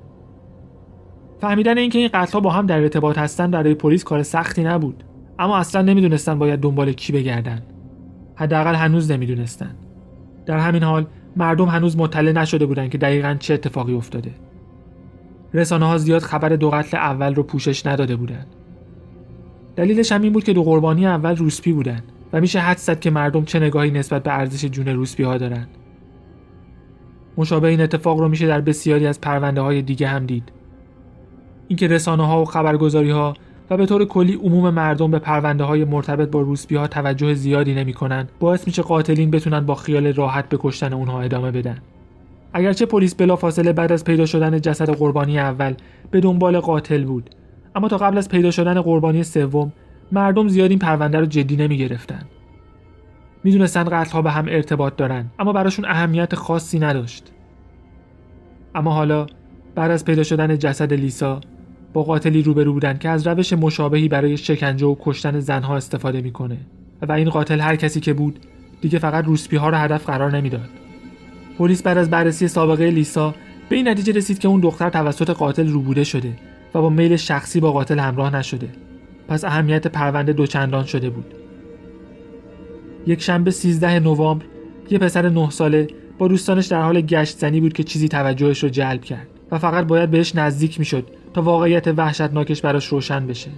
فهمیدن 1.41 1.79
اینکه 1.79 1.99
این 1.99 2.09
قتلها 2.15 2.41
با 2.41 2.51
هم 2.51 2.67
در 2.67 2.81
ارتباط 2.81 3.19
هستند 3.19 3.51
برای 3.51 3.75
پلیس 3.75 4.05
کار 4.05 4.23
سختی 4.23 4.65
نبود. 4.65 5.05
اما 5.39 5.57
اصلا 5.57 5.83
نمی‌دونستن 5.83 6.39
باید 6.39 6.61
دنبال 6.61 6.93
کی 6.93 7.13
بگردن. 7.13 7.63
حداقل 8.35 8.75
هنوز 8.75 9.11
نمی‌دونستن. 9.11 9.75
در 10.47 10.59
همین 10.59 10.83
حال 10.83 11.07
مردم 11.37 11.65
هنوز 11.65 11.99
مطلع 11.99 12.33
نشده 12.33 12.67
بودند 12.67 12.91
که 12.91 12.99
دقیقا 12.99 13.37
چه 13.39 13.55
اتفاقی 13.55 13.95
افتاده. 13.95 14.31
رسانه 15.55 15.87
ها 15.87 15.99
زیاد 15.99 16.23
خبر 16.23 16.49
دو 16.49 16.71
قتل 16.71 16.97
اول 16.97 17.35
رو 17.35 17.43
پوشش 17.43 17.87
نداده 17.87 18.17
بودند. 18.17 18.47
دلیلش 19.77 20.13
هم 20.13 20.23
این 20.23 20.33
بود 20.33 20.45
که 20.45 20.53
دو 20.53 20.65
قربانی 20.65 21.07
اول 21.07 21.37
روسپی 21.37 21.73
بودند 21.73 22.03
و 22.33 22.41
میشه 22.41 22.61
حد 22.61 22.79
زد 22.79 23.01
که 23.01 23.11
مردم 23.11 23.45
چه 23.45 23.61
نگاهی 23.61 23.91
نسبت 23.91 24.23
به 24.23 24.39
ارزش 24.39 24.65
جون 24.65 24.89
روسپی 24.89 25.23
ها 25.23 25.39
دارند. 25.39 25.69
مشابه 27.38 27.69
این 27.69 27.81
اتفاق 27.81 28.19
رو 28.19 28.29
میشه 28.29 28.46
در 28.46 28.61
بسیاری 28.61 29.06
از 29.06 29.20
پرونده 29.20 29.61
های 29.61 29.82
دیگه 29.82 30.08
هم 30.08 30.26
دید. 30.26 30.52
اینکه 31.69 31.88
رسانه 31.88 32.26
ها 32.26 32.43
و 32.43 32.44
خبرگزاری 32.44 33.11
ها 33.11 33.35
و 33.70 33.76
به 33.76 33.87
طور 33.87 34.05
کلی 34.05 34.35
عموم 34.35 34.70
مردم 34.70 35.11
به 35.11 35.19
پرونده 35.19 35.64
های 35.64 35.85
مرتبط 35.85 36.31
با 36.31 36.40
روسپی 36.40 36.76
ها 36.76 36.87
توجه 36.87 37.35
زیادی 37.35 37.75
نمی‌کنن 37.75 38.29
باعث 38.40 38.67
میشه 38.67 38.82
قاتلین 38.82 39.31
بتونن 39.31 39.61
با 39.61 39.75
خیال 39.75 40.12
راحت 40.12 40.49
به 40.49 40.59
کشتن 40.61 40.92
اونها 40.92 41.21
ادامه 41.21 41.50
بدن. 41.50 41.78
اگرچه 42.52 42.87
پلیس 42.87 43.14
بلافاصله 43.14 43.73
بعد 43.73 43.92
از 43.92 44.04
پیدا 44.04 44.26
شدن 44.26 44.61
جسد 44.61 44.90
قربانی 44.90 45.38
اول 45.38 45.75
به 46.11 46.21
دنبال 46.21 46.61
قاتل 46.61 47.04
بود 47.04 47.30
اما 47.75 47.88
تا 47.88 47.97
قبل 47.97 48.18
از 48.18 48.28
پیدا 48.28 48.50
شدن 48.50 48.80
قربانی 48.80 49.23
سوم 49.23 49.73
مردم 50.12 50.49
زیاد 50.49 50.71
این 50.71 50.78
پرونده 50.78 51.18
رو 51.18 51.26
جدی 51.26 51.57
نمی 51.57 51.88
می‌دونستن 53.45 53.85
قتلها 53.85 54.23
به 54.23 54.30
هم 54.30 54.45
ارتباط 54.49 54.97
دارن 54.97 55.26
اما 55.38 55.52
براشون 55.52 55.85
اهمیت 55.85 56.35
خاصی 56.35 56.78
نداشت. 56.78 57.33
اما 58.75 58.92
حالا 58.92 59.26
بعد 59.75 59.90
از 59.90 60.04
پیدا 60.04 60.23
شدن 60.23 60.59
جسد 60.59 60.92
لیسا 60.92 61.40
با 61.92 62.02
قاتلی 62.02 62.42
روبرو 62.42 62.73
بودن 62.73 62.99
که 62.99 63.09
از 63.09 63.26
روش 63.26 63.52
مشابهی 63.52 64.09
برای 64.09 64.37
شکنجه 64.37 64.87
و 64.87 64.97
کشتن 65.00 65.40
زنها 65.40 65.76
استفاده 65.76 66.21
می‌کنه. 66.21 66.57
و 67.02 67.12
این 67.12 67.30
قاتل 67.30 67.61
هر 67.61 67.76
کسی 67.76 68.00
که 68.00 68.12
بود 68.12 68.38
دیگه 68.80 68.99
فقط 68.99 69.25
روسپی 69.25 69.57
ها 69.57 69.68
رو 69.68 69.76
هدف 69.76 70.07
قرار 70.07 70.37
نمی‌داد. 70.37 70.68
پلیس 71.59 71.83
بعد 71.83 71.99
از 71.99 72.11
بررسی 72.11 72.49
سابقه 72.49 72.90
لیسا 72.90 73.35
به 73.68 73.76
این 73.76 73.88
نتیجه 73.88 74.12
رسید 74.12 74.38
که 74.38 74.49
اون 74.49 74.61
دختر 74.61 74.90
توسط 74.90 75.30
قاتل 75.30 75.68
روبوده 75.68 76.04
شده 76.04 76.33
و 76.75 76.80
با 76.80 76.90
میل 76.90 77.16
شخصی 77.16 77.61
با 77.61 77.73
قاتل 77.73 77.99
همراه 77.99 78.37
نشده. 78.37 78.68
پس 79.28 79.45
اهمیت 79.45 79.87
پرونده 79.87 80.33
دوچندان 80.33 80.85
شده 80.85 81.11
بود. 81.11 81.35
یک 83.07 83.23
شنبه 83.23 83.50
13 83.50 83.99
نوامبر 84.00 84.45
یه 84.90 84.99
پسر 84.99 85.28
9 85.28 85.50
ساله 85.50 85.88
با 86.19 86.28
دوستانش 86.28 86.67
در 86.67 86.83
حال 86.83 87.00
گشت 87.00 87.38
زنی 87.38 87.61
بود 87.61 87.73
که 87.73 87.83
چیزی 87.83 88.09
توجهش 88.09 88.62
رو 88.62 88.69
جلب 88.69 89.05
کرد 89.05 89.26
و 89.50 89.59
فقط 89.59 89.87
باید 89.87 90.11
بهش 90.11 90.37
نزدیک 90.37 90.78
می‌شد 90.78 91.07
تا 91.35 91.43
واقعیت 91.43 91.87
وحشتناکش 91.87 92.61
براش 92.61 92.87
روشن 92.87 93.26
بشه. 93.26 93.50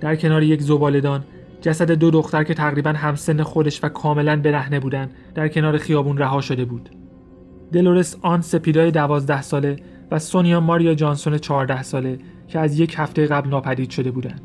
در 0.00 0.16
کنار 0.16 0.42
یک 0.42 0.62
زبالدان 0.62 1.24
جسد 1.60 1.90
دو 1.90 2.10
دختر 2.10 2.44
که 2.44 2.54
تقریبا 2.54 2.90
همسن 2.90 3.42
خودش 3.42 3.84
و 3.84 3.88
کاملا 3.88 4.36
برهنه 4.36 4.80
بودن 4.80 5.10
در 5.34 5.48
کنار 5.48 5.78
خیابون 5.78 6.18
رها 6.18 6.40
شده 6.40 6.64
بود. 6.64 6.88
دلورس 7.72 8.16
آن 8.22 8.40
سپیدای 8.40 8.90
دوازده 8.90 9.42
ساله 9.42 9.76
و 10.10 10.18
سونیا 10.18 10.60
ماریا 10.60 10.94
جانسون 10.94 11.38
14 11.38 11.82
ساله 11.82 12.18
که 12.48 12.58
از 12.58 12.80
یک 12.80 12.94
هفته 12.98 13.26
قبل 13.26 13.48
ناپدید 13.48 13.90
شده 13.90 14.10
بودند. 14.10 14.40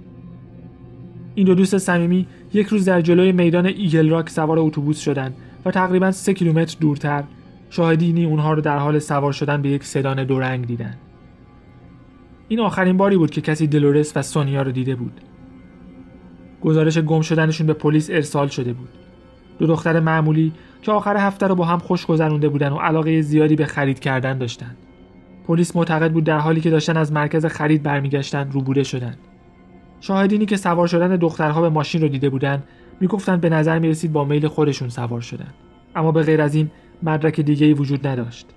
این 1.36 1.46
دو 1.46 1.56
دوست 1.56 1.78
صمیمی 1.78 2.28
یک 2.54 2.68
روز 2.68 2.86
در 2.86 3.02
جلوی 3.02 3.32
میدان 3.32 3.66
ایگل 3.66 4.10
راک 4.10 4.30
سوار 4.30 4.60
اتوبوس 4.60 5.00
شدند 5.00 5.36
و 5.66 5.72
تقریبا 5.72 6.12
سه 6.12 6.34
کیلومتر 6.34 6.78
دورتر 6.80 7.24
شاهدینی 7.70 8.26
اونها 8.26 8.54
رو 8.54 8.62
در 8.62 8.78
حال 8.78 9.00
سوار 9.00 9.32
شدن 9.32 9.62
به 9.62 9.70
یک 9.70 9.84
سدان 9.84 10.24
دو 10.24 10.40
رنگ 10.40 10.66
دیدن. 10.66 10.98
این 12.48 12.60
آخرین 12.60 12.98
باری 12.98 13.18
بود 13.18 13.32
که 13.32 13.42
کسی 13.42 13.68
دلورس 13.68 14.18
و 14.18 14.22
سونیا 14.22 14.62
رو 14.62 14.72
دیده 14.72 14.96
بود. 14.96 15.22
گزارش 16.64 16.98
گم 16.98 17.22
شدنشون 17.22 17.68
به 17.68 17.74
پلیس 17.74 18.10
ارسال 18.10 18.48
شده 18.48 18.74
بود 18.74 18.90
دو 19.60 19.68
دختر 19.68 20.00
معمولی 20.00 20.54
که 20.82 20.92
آخر 20.92 21.18
هفته 21.18 21.48
رو 21.48 21.56
با 21.56 21.66
هم 21.66 21.80
خوش 21.80 22.06
گذرونده 22.06 22.50
بودن 22.50 22.70
و 22.70 22.78
علاقه 22.78 23.22
زیادی 23.22 23.56
به 23.56 23.66
خرید 23.66 24.00
کردن 24.00 24.38
داشتند 24.38 24.78
پلیس 25.48 25.76
معتقد 25.76 26.12
بود 26.12 26.24
در 26.24 26.38
حالی 26.38 26.62
که 26.62 26.70
داشتن 26.70 26.98
از 26.98 27.12
مرکز 27.12 27.46
خرید 27.46 27.84
برمیگشتند 27.84 28.54
ربوده 28.54 28.84
شدند 28.84 29.18
شاهدینی 30.04 30.46
که 30.46 30.58
سوار 30.58 30.88
شدن 30.88 31.16
دخترها 31.16 31.62
به 31.62 31.70
ماشین 31.70 32.02
رو 32.02 32.08
دیده 32.08 32.30
بودند 32.30 32.64
می‌گفتند 33.00 33.42
به 33.42 33.50
نظر 33.50 33.80
می‌رسید 33.80 34.14
با 34.14 34.26
میل 34.26 34.48
خودشون 34.48 34.90
سوار 34.90 35.22
شدن. 35.22 35.54
اما 35.96 36.12
به 36.12 36.24
غیر 36.24 36.42
از 36.42 36.56
این 36.56 36.72
مدرک 37.04 37.42
دیگه 37.42 37.66
ای 37.66 37.74
وجود 37.74 38.08
نداشت. 38.08 38.48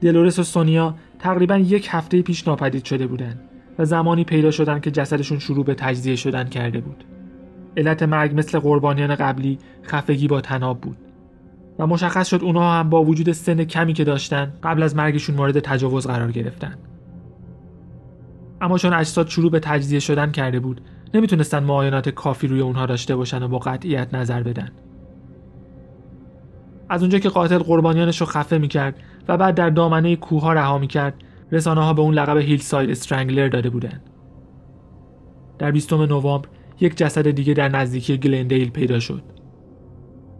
دلورس 0.00 0.38
و 0.38 0.42
سونیا 0.42 0.94
تقریبا 1.18 1.56
یک 1.56 1.88
هفته 1.90 2.22
پیش 2.22 2.48
ناپدید 2.48 2.84
شده 2.84 3.06
بودند 3.06 3.40
و 3.78 3.84
زمانی 3.84 4.24
پیدا 4.24 4.50
شدن 4.50 4.80
که 4.80 4.90
جسدشون 4.90 5.38
شروع 5.38 5.64
به 5.64 5.74
تجزیه 5.74 6.16
شدن 6.16 6.44
کرده 6.44 6.80
بود. 6.80 7.04
علت 7.76 8.02
مرگ 8.02 8.38
مثل 8.38 8.58
قربانیان 8.58 9.14
قبلی 9.14 9.58
خفگی 9.82 10.28
با 10.28 10.40
تناب 10.40 10.80
بود. 10.80 10.96
و 11.78 11.86
مشخص 11.86 12.28
شد 12.28 12.42
اونها 12.42 12.78
هم 12.78 12.90
با 12.90 13.04
وجود 13.04 13.32
سن 13.32 13.64
کمی 13.64 13.92
که 13.92 14.04
داشتن 14.04 14.52
قبل 14.62 14.82
از 14.82 14.96
مرگشون 14.96 15.36
مورد 15.36 15.60
تجاوز 15.60 16.06
قرار 16.06 16.32
گرفتن. 16.32 16.74
اما 18.64 18.78
چون 18.78 18.92
اجساد 18.92 19.28
شروع 19.28 19.50
به 19.50 19.60
تجزیه 19.60 19.98
شدن 19.98 20.30
کرده 20.30 20.60
بود 20.60 20.80
نمی‌تونستن 21.14 21.62
معاینات 21.62 22.08
کافی 22.08 22.46
روی 22.46 22.60
اونها 22.60 22.86
داشته 22.86 23.16
باشن 23.16 23.42
و 23.42 23.48
با 23.48 23.58
قطعیت 23.58 24.14
نظر 24.14 24.42
بدن. 24.42 24.70
از 26.88 27.02
اونجا 27.02 27.18
که 27.18 27.28
قاتل 27.28 27.58
قربانیانش 27.58 28.20
رو 28.20 28.26
خفه 28.26 28.58
می‌کرد 28.58 28.96
و 29.28 29.36
بعد 29.36 29.54
در 29.54 29.70
دامنه 29.70 30.16
کوه 30.16 30.42
ها 30.42 30.52
رها 30.52 30.78
می‌کرد 30.78 31.14
رسانه 31.52 31.80
ها 31.80 31.92
به 31.92 32.02
اون 32.02 32.14
لقب 32.14 32.36
Hillside 32.36 32.90
Strangler 32.90 33.48
داده 33.48 33.70
بودن 33.70 34.00
در 35.58 35.70
20 35.70 35.92
نوامبر 35.92 36.48
یک 36.80 36.96
جسد 36.96 37.30
دیگه 37.30 37.54
در 37.54 37.68
نزدیکی 37.68 38.18
گلندیل 38.18 38.70
پیدا 38.70 39.00
شد. 39.00 39.22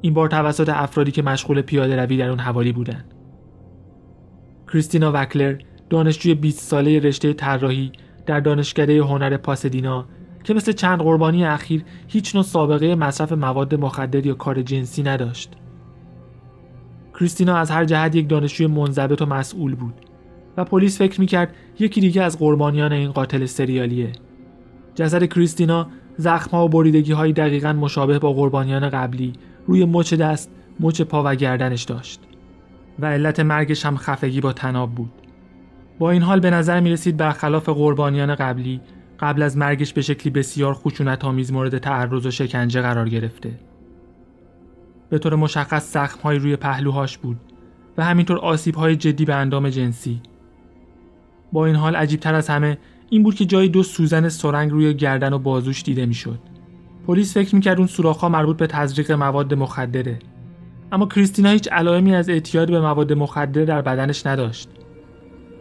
این 0.01 0.15
بار 0.15 0.29
توسط 0.29 0.69
افرادی 0.69 1.11
که 1.11 1.23
مشغول 1.23 1.63
پیاده 1.63 1.97
روی 1.97 2.17
در 2.17 2.29
اون 2.29 2.39
حوالی 2.39 2.73
بودند. 2.73 3.15
کریستینا 4.73 5.11
وکلر 5.15 5.59
دانشجوی 5.91 6.35
20 6.35 6.61
ساله 6.61 6.99
رشته 6.99 7.33
طراحی 7.33 7.93
در 8.27 8.41
دانشکده 8.41 9.03
هنر 9.03 9.37
پاسدینا 9.37 10.07
که 10.45 10.55
مثل 10.55 10.73
چند 10.73 10.99
قربانی 10.99 11.45
اخیر 11.45 11.85
هیچ 12.09 12.35
نوع 12.35 12.45
سابقه 12.45 12.95
مصرف 12.95 13.33
مواد 13.33 13.75
مخدر 13.75 14.27
یا 14.27 14.35
کار 14.35 14.63
جنسی 14.63 15.03
نداشت. 15.03 15.53
کریستینا 17.15 17.57
از 17.57 17.71
هر 17.71 17.85
جهت 17.85 18.15
یک 18.15 18.29
دانشجوی 18.29 18.67
منضبط 18.67 19.23
و 19.23 19.27
مسئول 19.27 19.75
بود 19.75 19.95
و 20.57 20.65
پلیس 20.65 20.99
فکر 20.99 21.21
می‌کرد 21.21 21.55
یکی 21.79 22.01
دیگه 22.01 22.23
از 22.23 22.39
قربانیان 22.39 22.93
این 22.93 23.13
قاتل 23.13 23.47
سریالیه. 23.47 24.13
جسد 24.95 25.25
کریستینا 25.25 25.87
زخمها 26.17 26.65
و 26.65 26.69
بریدگی 26.69 27.13
های 27.13 27.33
دقیقا 27.33 27.73
مشابه 27.73 28.19
با 28.19 28.33
قربانیان 28.33 28.89
قبلی 28.89 29.33
روی 29.67 29.85
مچ 29.85 30.15
دست، 30.15 30.51
مچ 30.81 31.03
پا 31.03 31.23
و 31.27 31.35
گردنش 31.35 31.83
داشت 31.83 32.21
و 32.99 33.07
علت 33.07 33.41
مرگش 33.41 33.87
هم 33.87 33.97
خفگی 33.97 34.41
با 34.41 34.53
تناب 34.53 34.95
بود. 34.95 35.13
با 35.99 36.11
این 36.11 36.23
حال 36.23 36.41
به 36.41 36.51
نظر 36.51 36.81
می 36.81 36.91
رسید 36.91 37.17
برخلاف 37.17 37.69
قربانیان 37.69 38.35
قبلی 38.35 38.81
قبل 39.21 39.43
از 39.43 39.57
مرگش 39.57 39.93
به 39.93 40.03
شکلی 40.03 40.31
بسیار 40.31 40.75
خشونت 40.75 41.25
آمیز 41.25 41.53
مورد 41.53 41.79
تعرض 41.79 42.27
و 42.27 42.31
شکنجه 42.31 42.81
قرار 42.81 43.09
گرفته. 43.09 43.59
به 45.11 45.19
طور 45.19 45.35
مشخص 45.35 45.93
زخمهایی 45.93 46.39
روی 46.39 46.57
پهلوهاش 46.57 47.19
بود 47.19 47.37
و 47.99 48.05
همینطور 48.05 48.39
آسیبهای 48.39 48.97
جدی 48.97 49.25
به 49.25 49.35
اندام 49.35 49.69
جنسی. 49.69 50.21
با 51.53 51.67
این 51.67 51.77
حال 51.77 51.97
عجیبتر 51.97 52.35
از 52.35 52.49
همه 52.49 52.79
این 53.11 53.23
بود 53.23 53.35
که 53.35 53.45
جای 53.45 53.69
دو 53.69 53.83
سوزن 53.83 54.29
سرنگ 54.29 54.71
روی 54.71 54.95
گردن 54.95 55.33
و 55.33 55.39
بازوش 55.39 55.83
دیده 55.83 56.07
می‌شد. 56.07 56.39
پلیس 57.07 57.35
فکر 57.35 57.55
می‌کرد 57.55 57.79
اون 57.79 57.87
سوراخ‌ها 57.87 58.29
مربوط 58.29 58.57
به 58.57 58.67
تزریق 58.67 59.13
مواد 59.13 59.55
مخدره. 59.55 60.19
اما 60.93 61.07
کریستینا 61.07 61.51
هیچ 61.51 61.69
علائمی 61.73 62.15
از 62.15 62.29
اعتیاد 62.29 62.71
به 62.71 62.81
مواد 62.81 63.13
مخدر 63.13 63.65
در 63.65 63.83
بدنش 63.83 64.27
نداشت. 64.27 64.69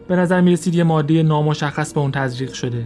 به 0.07 0.15
نظر 0.15 0.41
می‌رسید 0.41 0.75
یه 0.75 0.83
ماده 0.83 1.23
نامشخص 1.23 1.93
به 1.93 1.99
اون 1.99 2.11
تزریق 2.11 2.53
شده. 2.53 2.85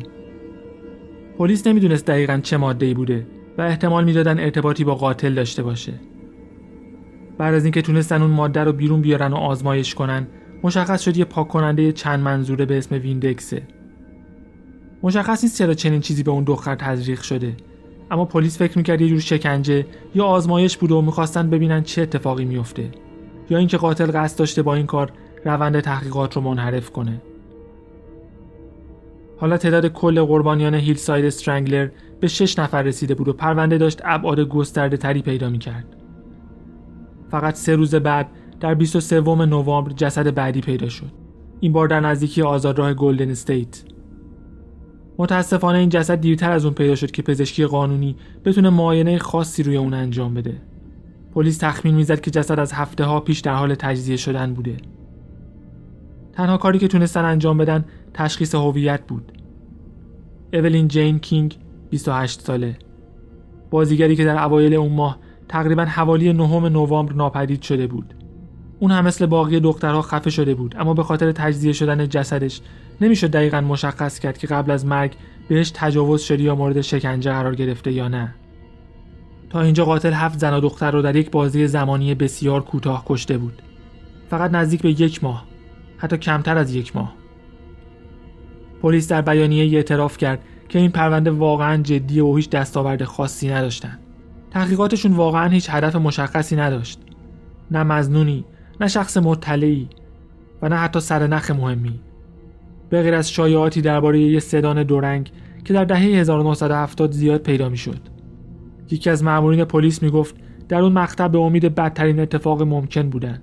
پلیس 1.38 1.68
نمی‌دونست 1.68 2.06
دقیقا 2.06 2.40
چه 2.44 2.58
ماده 2.58 2.94
بوده 2.94 3.28
و 3.58 3.62
احتمال 3.62 4.04
می‌دادن 4.04 4.40
ارتباطی 4.40 4.84
با 4.84 4.96
قاتل 4.96 5.34
داشته 5.34 5.64
باشه. 5.64 5.94
بعد 7.38 7.54
از 7.54 7.64
اینکه 7.64 7.82
تونستن 7.82 8.22
اون 8.22 8.32
ماده 8.32 8.64
رو 8.64 8.74
بیرون 8.74 9.02
بیارن 9.02 9.34
و 9.34 9.36
آزمایش 9.36 9.96
کنن، 9.96 10.28
مشخص 10.64 11.02
شد 11.02 11.18
یه 11.18 11.26
پاک 11.26 11.48
کننده 11.48 11.92
چند 11.92 12.20
منظوره 12.20 12.66
به 12.66 12.78
اسم 12.78 12.96
ویندکسه. 12.96 13.62
مشخص 15.04 15.44
نیست 15.44 15.58
چرا 15.58 15.74
چنین 15.74 16.02
چیزی 16.02 16.24
به 16.24 16.32
اون 16.32 16.44
دختر 16.44 16.76
تزریق 16.76 17.22
شده 17.22 17.54
اما 18.12 18.26
پلیس 18.26 18.58
فکر 18.58 18.78
می‌کرد 18.78 19.02
یه 19.02 19.08
جور 19.08 19.20
شکنجه 19.20 19.86
یا 20.16 20.26
آزمایش 20.26 20.78
بوده 20.78 20.96
و 20.96 21.02
می‌خواستن 21.02 21.50
ببینن 21.50 21.84
چه 21.84 22.02
اتفاقی 22.02 22.46
میفته 22.46 22.90
یا 23.50 23.58
اینکه 23.58 23.78
قاتل 23.78 24.12
قصد 24.14 24.40
داشته 24.40 24.62
با 24.62 24.76
این 24.76 24.86
کار 24.86 25.12
روند 25.48 25.80
تحقیقات 25.80 26.36
رو 26.36 26.42
منحرف 26.42 26.92
کنه. 26.92 27.22
حالا 29.38 29.58
تعداد 29.58 29.88
کل 29.88 30.24
قربانیان 30.24 30.76
هیل 30.76 30.96
ساید 30.96 31.26
استرنگلر 31.26 31.90
به 32.20 32.28
شش 32.28 32.60
نفر 32.60 32.82
رسیده 32.82 33.16
بود 33.16 33.28
و 33.28 33.34
پرونده 33.34 33.78
داشت 33.78 34.02
ابعاد 34.04 34.40
گسترده 34.40 34.98
تری 34.98 35.22
پیدا 35.22 35.50
می‌کرد. 35.50 35.96
فقط 37.32 37.56
سه 37.56 37.76
روز 37.76 37.96
بعد 37.96 38.30
در 38.60 38.74
23 38.74 39.22
نوامبر 39.22 39.92
جسد 39.92 40.34
بعدی 40.34 40.62
پیدا 40.62 40.90
شد. 40.90 41.12
این 41.60 41.72
بار 41.72 41.88
در 41.88 42.00
نزدیکی 42.00 42.42
آزادراه 42.42 42.94
گلدن 42.94 43.30
استیت. 43.30 43.84
متاسفانه 45.18 45.78
این 45.78 45.90
جسد 45.90 46.22
دیرتر 46.22 46.52
از 46.52 46.66
اون 46.66 46.74
پیدا 46.74 46.96
شد 46.96 47.12
که 47.12 47.22
پزشکی 47.22 47.66
قانونی 47.66 48.16
بتونه 48.46 48.70
معاینه 48.70 49.18
خاصی 49.18 49.64
روی 49.64 49.78
اون 49.78 49.94
انجام 49.94 50.34
بده. 50.34 50.62
پلیس 51.36 51.58
تخمین 51.58 51.96
می‌زد 51.96 52.20
که 52.20 52.32
جسد 52.32 52.60
از 52.60 52.74
هفته 52.74 53.04
ها 53.04 53.20
پیش 53.20 53.40
در 53.40 53.54
حال 53.54 53.76
تجزیه 53.76 54.18
شدن 54.18 54.54
بوده. 54.54 54.78
تنها 56.38 56.58
کاری 56.58 56.80
که 56.80 56.88
تونستن 56.88 57.26
انجام 57.26 57.58
بدن 57.58 57.86
تشخیص 58.14 58.56
هویت 58.56 59.02
بود. 59.08 59.32
اولین 60.54 60.88
جین 60.88 61.20
کینگ 61.20 61.58
28 61.90 62.42
ساله. 62.42 62.78
بازیگری 63.70 64.16
که 64.16 64.26
در 64.26 64.44
اوایل 64.44 64.74
اون 64.74 64.94
ماه 64.94 65.18
تقریبا 65.50 65.86
حوالی 65.86 66.34
نهم 66.34 66.66
نوامبر 66.66 67.14
ناپدید 67.14 67.62
شده 67.62 67.88
بود. 67.88 68.14
اون 68.80 68.92
هم 68.92 69.06
مثل 69.06 69.26
باقی 69.26 69.60
دخترها 69.60 70.02
خفه 70.02 70.30
شده 70.30 70.56
بود 70.56 70.76
اما 70.80 70.94
به 70.94 71.04
خاطر 71.04 71.32
تجزیه 71.32 71.74
شدن 71.74 72.10
جسدش 72.10 72.62
نمی‌شد 73.02 73.32
دقیقا 73.32 73.62
مشخص 73.62 74.20
کرد 74.20 74.38
که 74.38 74.48
قبل 74.48 74.72
از 74.72 74.86
مرگ 74.86 75.14
بهش 75.48 75.72
تجاوز 75.76 76.22
شده 76.22 76.44
یا 76.44 76.56
مورد 76.56 76.82
شکنجه 76.82 77.32
قرار 77.32 77.56
گرفته 77.56 77.92
یا 77.92 78.08
نه. 78.08 78.36
تا 79.50 79.62
اینجا 79.62 79.86
قاتل 79.86 80.14
هفت 80.14 80.40
زن 80.40 80.54
و 80.54 80.60
دختر 80.60 80.92
رو 80.92 81.02
در 81.02 81.16
یک 81.16 81.32
بازی 81.32 81.68
زمانی 81.68 82.16
بسیار 82.16 82.62
کوتاه 82.62 83.04
کشته 83.06 83.38
بود. 83.38 83.62
فقط 84.30 84.52
نزدیک 84.52 84.82
به 84.82 85.02
یک 85.02 85.24
ماه 85.24 85.57
حتی 85.98 86.18
کمتر 86.18 86.58
از 86.58 86.76
یک 86.76 86.96
ماه 86.96 87.14
پلیس 88.82 89.08
در 89.08 89.22
بیانیه 89.22 89.78
اعتراف 89.78 90.18
کرد 90.18 90.40
که 90.70 90.80
این 90.80 90.92
پرونده 90.92 91.32
واقعا 91.32 91.78
جدی 91.78 92.20
و 92.20 92.36
هیچ 92.36 92.50
دستاورد 92.50 93.04
خاصی 93.04 93.50
نداشتن 93.50 94.00
تحقیقاتشون 94.52 95.12
واقعا 95.12 95.50
هیچ 95.50 95.68
هدف 95.70 95.96
مشخصی 95.96 96.56
نداشت 96.56 97.00
نه 97.72 97.84
مزنونی 97.84 98.46
نه 98.82 98.88
شخص 98.88 99.18
مطلعی 99.18 99.90
و 100.62 100.70
نه 100.70 100.76
حتی 100.76 101.00
سرنخ 101.00 101.52
مهمی 101.52 102.00
به 102.90 103.04
غیر 103.04 103.14
از 103.14 103.32
شایعاتی 103.32 103.82
درباره 103.82 104.20
یه 104.20 104.40
سدان 104.40 104.84
دورنگ 104.84 105.32
که 105.66 105.74
در 105.74 105.86
دهه 105.86 106.00
1970 106.00 107.12
زیاد 107.12 107.42
پیدا 107.42 107.70
می‌شد. 107.70 108.00
یکی 108.92 109.10
از 109.10 109.24
مامورین 109.24 109.66
پلیس 109.66 110.04
می‌گفت 110.04 110.36
در 110.70 110.82
اون 110.82 110.94
مقطع 110.94 111.28
به 111.28 111.38
امید 111.38 111.76
بدترین 111.76 112.20
اتفاق 112.20 112.62
ممکن 112.62 113.10
بودن. 113.10 113.42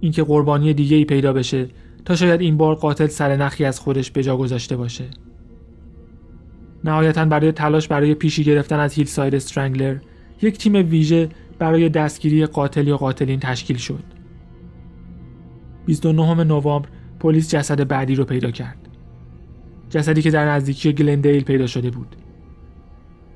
اینکه 0.00 0.22
قربانی 0.22 0.74
دیگه 0.74 0.96
ای 0.96 1.04
پیدا 1.04 1.32
بشه 1.32 1.68
تا 2.04 2.16
شاید 2.16 2.40
این 2.40 2.56
بار 2.56 2.74
قاتل 2.74 3.06
سر 3.06 3.36
نخی 3.36 3.64
از 3.64 3.80
خودش 3.80 4.10
به 4.10 4.22
جا 4.22 4.36
گذاشته 4.36 4.76
باشه. 4.76 5.04
نهایتا 6.84 7.24
برای 7.24 7.52
تلاش 7.52 7.88
برای 7.88 8.14
پیشی 8.14 8.44
گرفتن 8.44 8.78
از 8.78 8.94
هیل 8.94 9.06
ساید 9.06 9.34
استرنگلر 9.34 9.96
یک 10.42 10.58
تیم 10.58 10.74
ویژه 10.90 11.28
برای 11.58 11.88
دستگیری 11.88 12.46
قاتل 12.46 12.88
یا 12.88 12.96
قاتلین 12.96 13.40
تشکیل 13.40 13.76
شد. 13.76 14.04
29 15.86 16.44
نوامبر 16.44 16.88
پلیس 17.20 17.50
جسد 17.50 17.88
بعدی 17.88 18.14
رو 18.14 18.24
پیدا 18.24 18.50
کرد. 18.50 18.88
جسدی 19.90 20.22
که 20.22 20.30
در 20.30 20.48
نزدیکی 20.50 20.92
گلندیل 20.92 21.44
پیدا 21.44 21.66
شده 21.66 21.90
بود. 21.90 22.16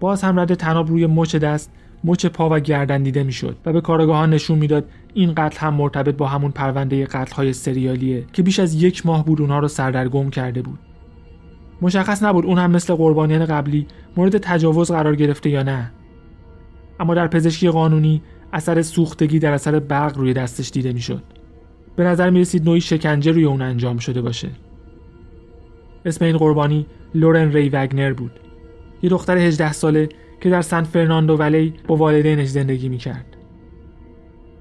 باز 0.01 0.23
هم 0.23 0.41
رد 0.41 0.55
تناب 0.55 0.89
روی 0.89 1.07
مچ 1.07 1.37
دست، 1.37 1.71
مچ 2.05 2.27
پا 2.27 2.49
و 2.53 2.61
گردن 2.61 3.03
دیده 3.03 3.23
می‌شد 3.23 3.57
و 3.67 3.73
به 3.73 3.81
کارگاهان 3.81 4.31
نشون 4.31 4.59
می‌داد 4.59 4.85
این 5.15 5.33
قتل 5.37 5.59
هم 5.59 5.75
مرتبط 5.75 6.17
با 6.17 6.27
همون 6.27 6.51
پرونده 6.51 7.07
قتل 7.07 7.35
های 7.35 7.53
سریالیه 7.53 8.25
که 8.33 8.43
بیش 8.43 8.59
از 8.61 8.83
یک 8.83 9.07
ماه 9.07 9.25
بود 9.25 9.41
اونها 9.41 9.59
رو 9.59 9.69
سردرگم 9.69 10.31
کرده 10.31 10.63
بود. 10.63 10.79
مشخص 11.83 12.23
نبود 12.23 12.47
اون 12.47 12.59
هم 12.59 12.71
مثل 12.71 12.95
قربانیان 12.95 13.47
قبلی 13.47 13.87
مورد 14.17 14.39
تجاوز 14.39 14.91
قرار 14.91 15.17
گرفته 15.17 15.51
یا 15.51 15.63
نه. 15.63 15.93
اما 17.01 17.15
در 17.15 17.29
پزشکی 17.29 17.69
قانونی 17.69 18.23
اثر 18.53 18.83
سوختگی 18.83 19.39
در 19.39 19.53
اثر 19.53 19.79
برق 19.79 20.19
روی 20.19 20.33
دستش 20.33 20.71
دیده 20.71 20.93
می‌شد. 20.93 21.23
به 21.97 22.05
نظر 22.05 22.31
می 22.31 22.41
رسید 22.41 22.65
نوعی 22.65 22.81
شکنجه 22.81 23.33
روی 23.33 23.45
اون 23.45 23.63
انجام 23.63 23.99
شده 23.99 24.23
باشه 24.23 24.49
اسم 26.05 26.25
این 26.25 26.37
قربانی 26.37 26.87
لورن 27.15 27.53
ری 27.53 27.69
وگنر 27.69 28.13
بود 28.13 28.41
یه 29.03 29.11
دختر 29.11 29.37
18 29.37 29.73
ساله 29.73 30.09
که 30.43 30.51
در 30.51 30.63
سن 30.63 30.83
فرناندو 30.83 31.37
ولی 31.37 31.75
با 31.87 31.97
والدینش 31.97 32.49
زندگی 32.49 32.89
می‌کرد. 32.89 33.37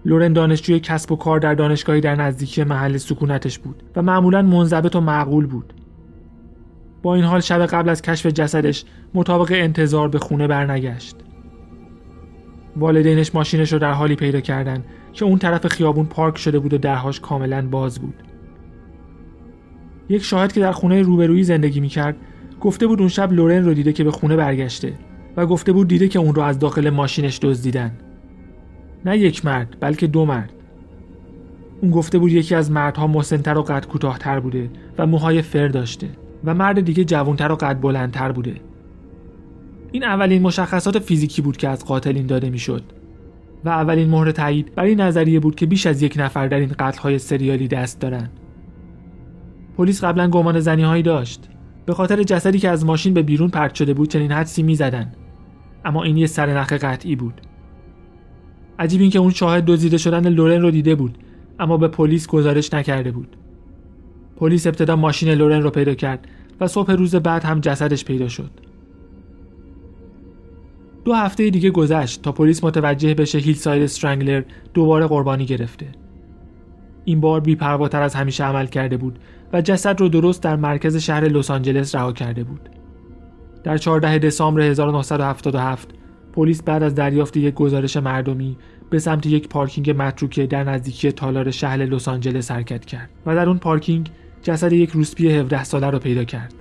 لورن 0.05 0.33
دانشجوی 0.33 0.79
کسب 0.79 1.11
و 1.11 1.15
کار 1.15 1.39
در 1.39 1.53
دانشگاهی 1.53 2.01
در 2.01 2.15
نزدیکی 2.15 2.63
محل 2.63 2.97
سکونتش 2.97 3.59
بود 3.59 3.83
و 3.95 4.01
معمولا 4.01 4.41
منضبط 4.41 4.95
و 4.95 5.01
معقول 5.01 5.45
بود. 5.45 5.73
با 7.01 7.15
این 7.15 7.23
حال 7.23 7.39
شب 7.39 7.65
قبل 7.65 7.89
از 7.89 8.01
کشف 8.01 8.25
جسدش 8.25 8.85
مطابق 9.13 9.51
انتظار 9.51 10.07
به 10.09 10.19
خونه 10.19 10.47
برنگشت. 10.47 11.15
والدینش 12.75 13.35
ماشینش 13.35 13.73
رو 13.73 13.79
در 13.79 13.91
حالی 13.91 14.15
پیدا 14.15 14.39
کردن 14.39 14.83
که 15.13 15.25
اون 15.25 15.37
طرف 15.39 15.67
خیابون 15.67 16.05
پارک 16.05 16.37
شده 16.37 16.59
بود 16.59 16.73
و 16.73 16.77
درهاش 16.77 17.19
کاملا 17.19 17.67
باز 17.67 17.99
بود. 17.99 18.15
یک 20.09 20.23
شاهد 20.23 20.53
که 20.53 20.59
در 20.59 20.71
خونه 20.71 21.01
روبرویی 21.01 21.43
زندگی 21.43 21.79
می‌کرد 21.79 22.15
گفته 22.61 22.87
بود 22.87 22.99
اون 22.99 23.09
شب 23.09 23.33
لورن 23.33 23.65
رو 23.65 23.73
دیده 23.73 23.93
که 23.93 24.03
به 24.03 24.11
خونه 24.11 24.35
برگشته 24.35 24.93
و 25.37 25.45
گفته 25.45 25.71
بود 25.71 25.87
دیده 25.87 26.07
که 26.07 26.19
اون 26.19 26.35
رو 26.35 26.41
از 26.41 26.59
داخل 26.59 26.89
ماشینش 26.89 27.39
دزدیدن. 27.41 27.91
نه 29.05 29.17
یک 29.17 29.45
مرد 29.45 29.77
بلکه 29.79 30.07
دو 30.07 30.25
مرد. 30.25 30.53
اون 31.81 31.91
گفته 31.91 32.19
بود 32.19 32.31
یکی 32.31 32.55
از 32.55 32.71
مردها 32.71 33.07
مسنتر 33.07 33.57
و 33.57 33.61
قد 33.61 33.87
کوتاهتر 33.87 34.39
بوده 34.39 34.69
و 34.97 35.07
موهای 35.07 35.41
فر 35.41 35.67
داشته 35.67 36.09
و 36.45 36.53
مرد 36.53 36.81
دیگه 36.81 37.03
جوانتر 37.03 37.51
و 37.51 37.55
قد 37.55 37.81
بلندتر 37.81 38.31
بوده. 38.31 38.55
این 39.91 40.03
اولین 40.03 40.41
مشخصات 40.41 40.99
فیزیکی 40.99 41.41
بود 41.41 41.57
که 41.57 41.69
از 41.69 41.85
قاتلین 41.85 42.25
داده 42.25 42.49
می‌شد 42.49 42.83
و 43.65 43.69
اولین 43.69 44.09
مهر 44.09 44.31
تایید 44.31 44.75
بر 44.75 44.83
این 44.83 45.01
نظریه 45.01 45.39
بود 45.39 45.55
که 45.55 45.65
بیش 45.65 45.87
از 45.87 46.01
یک 46.01 46.13
نفر 46.17 46.47
در 46.47 46.59
این 46.59 46.71
قتل‌های 46.79 47.19
سریالی 47.19 47.67
دست 47.67 47.99
دارند. 47.99 48.29
پلیس 49.77 50.03
قبلا 50.03 50.27
گمان 50.27 50.59
زنی 50.59 50.83
هایی 50.83 51.03
داشت 51.03 51.49
به 51.85 51.93
خاطر 51.93 52.23
جسدی 52.23 52.59
که 52.59 52.69
از 52.69 52.85
ماشین 52.85 53.13
به 53.13 53.21
بیرون 53.21 53.49
پرت 53.49 53.75
شده 53.75 53.93
بود 53.93 54.09
چنین 54.09 54.31
حدسی 54.31 54.63
می‌زدن 54.63 55.11
اما 55.85 56.03
این 56.03 56.17
یه 56.17 56.27
سرنخ 56.27 56.73
قطعی 56.73 57.15
بود. 57.15 57.41
عجیب 58.79 59.01
این 59.01 59.09
که 59.09 59.19
اون 59.19 59.31
شاهد 59.31 59.65
دزدیده 59.65 59.97
شدن 59.97 60.29
لورن 60.29 60.61
رو 60.61 60.71
دیده 60.71 60.95
بود 60.95 61.17
اما 61.59 61.77
به 61.77 61.87
پلیس 61.87 62.27
گزارش 62.27 62.73
نکرده 62.73 63.11
بود. 63.11 63.35
پلیس 64.35 64.67
ابتدا 64.67 64.95
ماشین 64.95 65.29
لورن 65.29 65.61
رو 65.61 65.69
پیدا 65.69 65.93
کرد 65.93 66.27
و 66.59 66.67
صبح 66.67 66.91
روز 66.91 67.15
بعد 67.15 67.43
هم 67.43 67.59
جسدش 67.59 68.05
پیدا 68.05 68.27
شد. 68.27 68.51
دو 71.05 71.13
هفته 71.13 71.49
دیگه 71.49 71.69
گذشت 71.69 72.21
تا 72.21 72.31
پلیس 72.31 72.63
متوجه 72.63 73.13
بشه 73.13 73.37
Hillside 73.37 73.83
Strangler 73.83 74.43
دوباره 74.73 75.07
قربانی 75.07 75.45
گرفته. 75.45 75.87
این 77.05 77.21
بار 77.21 77.39
بیپرواتر 77.39 78.01
از 78.01 78.15
همیشه 78.15 78.43
عمل 78.43 78.65
کرده 78.65 78.97
بود 78.97 79.19
و 79.53 79.61
جسد 79.61 79.99
رو 79.99 80.09
درست 80.09 80.43
در 80.43 80.55
مرکز 80.55 80.97
شهر 80.97 81.23
لس 81.23 81.51
آنجلس 81.51 81.95
رها 81.95 82.13
کرده 82.13 82.43
بود. 82.43 82.69
در 83.63 83.77
14 83.77 84.19
دسامبر 84.19 84.61
1977 84.61 85.89
پلیس 86.33 86.63
بعد 86.63 86.83
از 86.83 86.95
دریافت 86.95 87.37
یک 87.37 87.53
گزارش 87.53 87.97
مردمی 87.97 88.57
به 88.89 88.99
سمت 88.99 89.25
یک 89.25 89.49
پارکینگ 89.49 89.95
متروکه 89.97 90.47
در 90.47 90.63
نزدیکی 90.63 91.11
تالار 91.11 91.51
شهر 91.51 91.77
لس 91.77 92.07
آنجلس 92.07 92.51
حرکت 92.51 92.85
کرد 92.85 93.09
و 93.25 93.35
در 93.35 93.47
اون 93.49 93.57
پارکینگ 93.57 94.09
جسد 94.41 94.73
یک 94.73 94.89
روسپی 94.89 95.31
17 95.31 95.63
ساله 95.63 95.89
را 95.89 95.99
پیدا 95.99 96.23
کرد. 96.23 96.53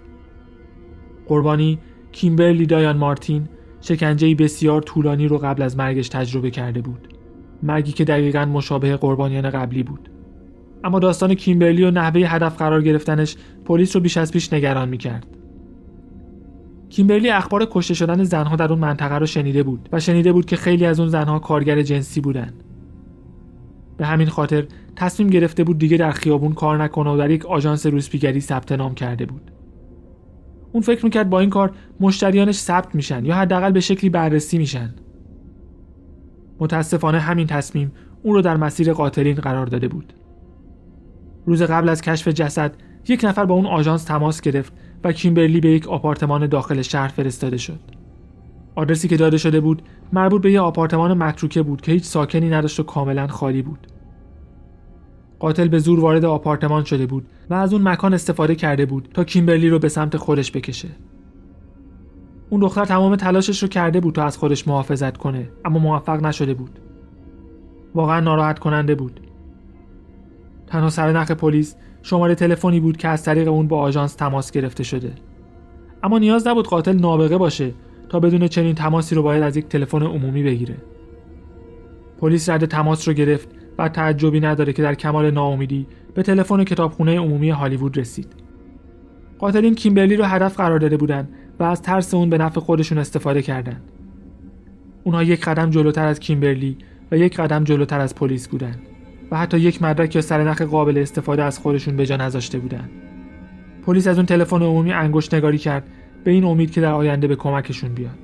قربانی 1.27 1.79
کیمبرلی 2.13 2.67
دایان 2.67 2.97
مارتین 2.97 3.49
شکنجه 3.81 4.35
بسیار 4.35 4.83
طولانی 4.83 5.29
رو 5.29 5.39
قبل 5.39 5.63
از 5.63 5.77
مرگش 5.77 6.09
تجربه 6.09 6.51
کرده 6.51 6.81
بود. 6.81 7.09
مرگی 7.63 7.93
که 7.93 8.05
دقیقا 8.05 8.45
مشابه 8.45 8.97
قربانیان 8.97 9.51
قبلی 9.51 9.83
بود. 9.83 10.11
اما 10.85 10.99
داستان 10.99 11.35
کیمبرلی 11.35 11.85
و 11.85 11.91
نحوه 11.91 12.21
هدف 12.21 12.57
قرار 12.57 12.83
گرفتنش 12.83 13.37
پلیس 13.65 13.97
رو 13.97 14.03
بیش 14.03 14.17
از 14.17 14.33
پیش 14.33 14.53
نگران 14.53 14.89
می‌کرد. 14.89 15.40
کیمبرلی 16.91 17.31
اخبار 17.31 17.69
کشته 17.71 17.95
شدن 17.95 18.25
زنها 18.25 18.57
در 18.57 18.71
اون 18.73 18.79
منطقه 18.79 19.19
رو 19.19 19.27
شنیده 19.27 19.63
بود 19.63 19.89
و 19.93 20.01
شنیده 20.01 20.33
بود 20.33 20.47
که 20.47 20.57
خیلی 20.57 20.87
از 20.87 21.01
اون 21.01 21.09
زنها 21.09 21.39
کارگر 21.39 21.83
جنسی 21.83 22.21
بودن. 22.21 22.53
به 23.97 24.07
همین 24.07 24.29
خاطر 24.29 24.67
تصمیم 24.97 25.31
گرفته 25.31 25.65
بود 25.65 25.79
دیگه 25.79 25.97
در 25.97 26.11
خیابون 26.11 26.53
کار 26.53 26.83
نکنه 26.83 27.11
و 27.11 27.17
در 27.17 27.31
یک 27.31 27.47
آژانس 27.47 27.87
روسپیگری 27.87 28.41
ثبت 28.41 28.73
نام 28.73 28.95
کرده 28.95 29.27
بود. 29.27 29.51
اون 30.73 30.83
فکر 30.83 31.05
می‌کرد 31.05 31.31
با 31.31 31.41
این 31.41 31.51
کار 31.51 31.73
مشتریانش 32.01 32.59
ثبت 32.59 32.95
میشن 32.95 33.25
یا 33.25 33.35
حداقل 33.35 33.73
به 33.73 33.81
شکلی 33.81 34.11
بررسی 34.11 34.59
میشن. 34.59 34.95
متاسفانه 36.59 37.19
همین 37.19 37.47
تصمیم 37.47 37.93
اون 38.23 38.35
رو 38.35 38.43
در 38.43 38.57
مسیر 38.57 38.93
قاتلین 38.93 39.35
قرار 39.35 39.67
داده 39.67 39.89
بود. 39.89 40.13
روز 41.47 41.63
قبل 41.63 41.89
از 41.89 42.03
کشف 42.03 42.29
جسد 42.29 42.75
یک 43.09 43.25
نفر 43.25 43.45
با 43.45 43.55
اون 43.55 43.67
آژانس 43.67 44.05
تماس 44.05 44.41
گرفت 44.41 44.73
و 45.05 45.13
کیمبرلی 45.13 45.61
به 45.61 45.69
یک 45.69 45.89
آپارتمان 45.89 46.47
داخل 46.47 46.83
شهر 46.83 47.09
فرستاده 47.09 47.57
شد. 47.57 47.81
آدرسی 48.75 49.09
که 49.09 49.17
داده 49.17 49.39
شده 49.39 49.61
بود 49.61 49.83
مربوط 50.13 50.43
به 50.43 50.53
یک 50.53 50.59
آپارتمان 50.59 51.19
متروکه 51.19 51.63
بود 51.63 51.81
که 51.81 51.93
هیچ 51.93 52.05
ساکنی 52.05 52.49
نداشت 52.49 52.81
و 52.81 52.83
کاملا 52.83 53.27
خالی 53.27 53.63
بود. 53.63 53.87
قاتل 55.39 55.69
به 55.69 55.79
زور 55.79 56.01
وارد 56.01 56.25
آپارتمان 56.25 56.85
شده 56.85 57.07
بود 57.07 57.27
و 57.51 57.55
از 57.55 57.73
اون 57.73 57.89
مکان 57.89 58.15
استفاده 58.15 58.55
کرده 58.55 58.87
بود 58.87 59.09
تا 59.15 59.25
کیمبرلی 59.25 59.69
رو 59.69 59.79
به 59.79 59.89
سمت 59.89 60.17
خودش 60.17 60.53
بکشه. 60.53 60.89
اون 62.51 62.61
دختر 62.61 62.85
تمام 62.85 63.17
تلاشش 63.17 63.63
رو 63.63 63.69
کرده 63.69 64.01
بود 64.01 64.15
تا 64.15 64.25
از 64.25 64.39
خودش 64.39 64.69
محافظت 64.69 65.17
کنه 65.17 65.49
اما 65.65 65.79
موفق 65.79 66.27
نشده 66.27 66.55
بود. 66.55 66.79
واقعا 67.95 68.21
ناراحت 68.21 68.59
کننده 68.59 68.95
بود. 68.95 69.21
تنها 70.67 70.91
سرنخ 70.91 71.31
پلیس 71.31 71.77
شماره 72.03 72.35
تلفنی 72.35 72.81
بود 72.81 72.97
که 72.97 73.09
از 73.09 73.25
طریق 73.25 73.49
اون 73.49 73.69
با 73.69 73.81
آژانس 73.81 74.15
تماس 74.15 74.51
گرفته 74.51 74.83
شده. 74.83 75.13
اما 76.03 76.19
نیاز 76.19 76.47
نبود 76.47 76.67
قاتل 76.67 76.97
نابغه 76.97 77.39
باشه 77.39 77.73
تا 78.09 78.21
بدون 78.21 78.49
چنین 78.49 78.75
تماسی 78.75 79.15
رو 79.15 79.23
باید 79.23 79.43
از 79.43 79.57
یک 79.57 79.69
تلفن 79.69 80.03
عمومی 80.03 80.43
بگیره. 80.43 80.77
پلیس 82.21 82.49
رد 82.49 82.65
تماس 82.65 83.09
رو 83.09 83.15
گرفت 83.15 83.49
و 83.79 83.89
تعجبی 83.89 84.41
نداره 84.41 84.73
که 84.73 84.83
در 84.83 84.95
کمال 84.95 85.31
ناامیدی 85.31 85.87
به 86.15 86.23
تلفن 86.23 86.65
کتابخونه 86.65 87.19
عمومی 87.19 87.51
هالیوود 87.51 87.99
رسید. 87.99 88.33
قاتلین 89.39 89.75
کیمبرلی 89.75 90.17
رو 90.17 90.25
هدف 90.25 90.57
قرار 90.57 90.79
داده 90.79 90.97
بودند 90.97 91.29
و 91.59 91.63
از 91.63 91.83
ترس 91.83 92.15
اون 92.15 92.31
به 92.31 92.39
نفع 92.39 92.61
خودشون 92.61 92.99
استفاده 92.99 93.43
کردند 93.43 93.83
اونها 95.05 95.23
یک 95.23 95.45
قدم 95.45 95.71
جلوتر 95.71 96.07
از 96.07 96.21
کیمبرلی 96.21 96.79
و 97.13 97.17
یک 97.17 97.37
قدم 97.37 97.65
جلوتر 97.65 98.01
از 98.01 98.15
پلیس 98.15 98.49
بودند 98.49 98.83
و 99.31 99.39
حتی 99.39 99.59
یک 99.59 99.83
مدرک 99.83 100.15
یا 100.15 100.23
سرنخ 100.23 100.63
قابل 100.63 100.99
استفاده 100.99 101.43
از 101.43 101.59
خودشون 101.59 101.97
به 101.97 102.07
جا 102.07 102.17
نذاشته 102.17 102.59
بودن. 102.59 102.91
پلیس 103.87 104.07
از 104.07 104.17
اون 104.17 104.27
تلفن 104.27 104.63
عمومی 104.63 104.93
انگشت 104.93 105.35
نگاری 105.35 105.59
کرد 105.59 105.87
به 106.25 106.31
این 106.31 106.45
امید 106.45 106.71
که 106.71 106.81
در 106.81 106.93
آینده 106.93 107.27
به 107.27 107.37
کمکشون 107.37 107.95
بیاد. 107.95 108.19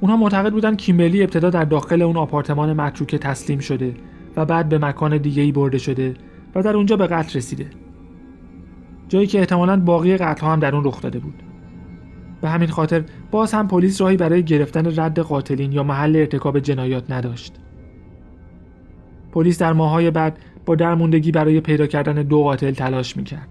اونها 0.00 0.16
معتقد 0.16 0.52
بودن 0.52 0.76
کیمبرلی 0.76 1.22
ابتدا 1.22 1.50
در 1.50 1.64
داخل 1.64 2.02
اون 2.02 2.16
آپارتمان 2.16 2.72
متروکه 2.72 3.18
تسلیم 3.18 3.58
شده 3.58 3.94
و 4.36 4.44
بعد 4.44 4.68
به 4.68 4.78
مکان 4.78 5.16
دیگه 5.18 5.42
ای 5.42 5.52
برده 5.52 5.78
شده 5.78 6.14
و 6.54 6.62
در 6.62 6.76
اونجا 6.76 6.96
به 6.96 7.06
قتل 7.06 7.38
رسیده. 7.38 7.66
جایی 9.08 9.26
که 9.26 9.38
احتمالا 9.38 9.80
باقی 9.80 10.16
قتل 10.16 10.46
هم 10.46 10.60
در 10.60 10.74
اون 10.74 10.84
رخ 10.84 11.02
داده 11.02 11.18
بود. 11.18 11.42
به 12.40 12.48
همین 12.48 12.68
خاطر 12.68 13.04
باز 13.30 13.54
هم 13.54 13.68
پلیس 13.68 14.00
راهی 14.00 14.16
برای 14.16 14.42
گرفتن 14.42 15.00
رد 15.00 15.18
قاتلین 15.18 15.72
یا 15.72 15.82
محل 15.82 16.16
ارتکاب 16.16 16.58
جنایات 16.58 17.10
نداشت. 17.10 17.54
پلیس 19.32 19.58
در 19.58 19.72
ماهای 19.72 20.10
بعد 20.10 20.38
با 20.66 20.74
درموندگی 20.74 21.32
برای 21.32 21.60
پیدا 21.60 21.86
کردن 21.86 22.14
دو 22.14 22.42
قاتل 22.42 22.70
تلاش 22.70 23.16
می‌کرد. 23.16 23.48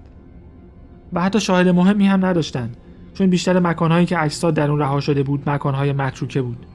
و 1.14 1.22
حتی 1.22 1.40
شاهد 1.40 1.68
مهمی 1.68 2.08
هم 2.08 2.26
نداشتند 2.26 2.78
چون 3.14 3.28
بیشتر 3.28 3.60
مکانهایی 3.60 4.06
که 4.06 4.24
اجساد 4.24 4.54
در 4.54 4.72
اون 4.72 4.80
رها 4.80 5.00
شده 5.00 5.24
بود 5.24 5.50
مکانهای 5.50 5.92
متروکه 5.92 6.42
بود. 6.42 6.66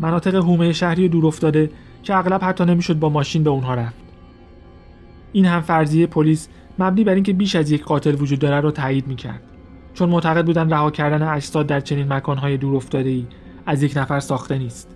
مناطق 0.00 0.34
هومه 0.34 0.72
شهری 0.72 1.08
دور 1.08 1.26
افتاده 1.26 1.70
که 2.02 2.16
اغلب 2.16 2.44
حتی 2.44 2.64
نمی‌شد 2.64 2.98
با 2.98 3.08
ماشین 3.08 3.42
به 3.42 3.50
اونها 3.50 3.74
رفت. 3.74 3.96
این 5.32 5.44
هم 5.44 5.60
فرضیه 5.60 6.06
پلیس 6.06 6.48
مبنی 6.78 7.04
بر 7.04 7.14
اینکه 7.14 7.32
بیش 7.32 7.56
از 7.56 7.70
یک 7.70 7.84
قاتل 7.84 8.22
وجود 8.22 8.38
داره 8.38 8.60
رو 8.60 8.70
تایید 8.70 9.06
می‌کرد. 9.06 9.40
چون 9.94 10.08
معتقد 10.08 10.46
بودن 10.46 10.70
رها 10.70 10.90
کردن 10.90 11.22
اجساد 11.22 11.66
در 11.66 11.80
چنین 11.80 12.12
مکانهای 12.12 12.56
دور 12.56 12.76
افتاده 12.76 13.08
ای 13.08 13.26
از 13.66 13.82
یک 13.82 13.96
نفر 13.96 14.20
ساخته 14.20 14.58
نیست. 14.58 14.88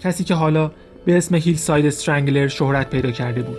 کسی 0.00 0.24
که 0.24 0.34
حالا 0.34 0.70
به 1.04 1.16
اسم 1.16 1.34
هیل 1.34 1.56
ساید 1.56 1.86
استرنگلر 1.86 2.48
شهرت 2.48 2.90
پیدا 2.90 3.10
کرده 3.10 3.42
بود. 3.42 3.58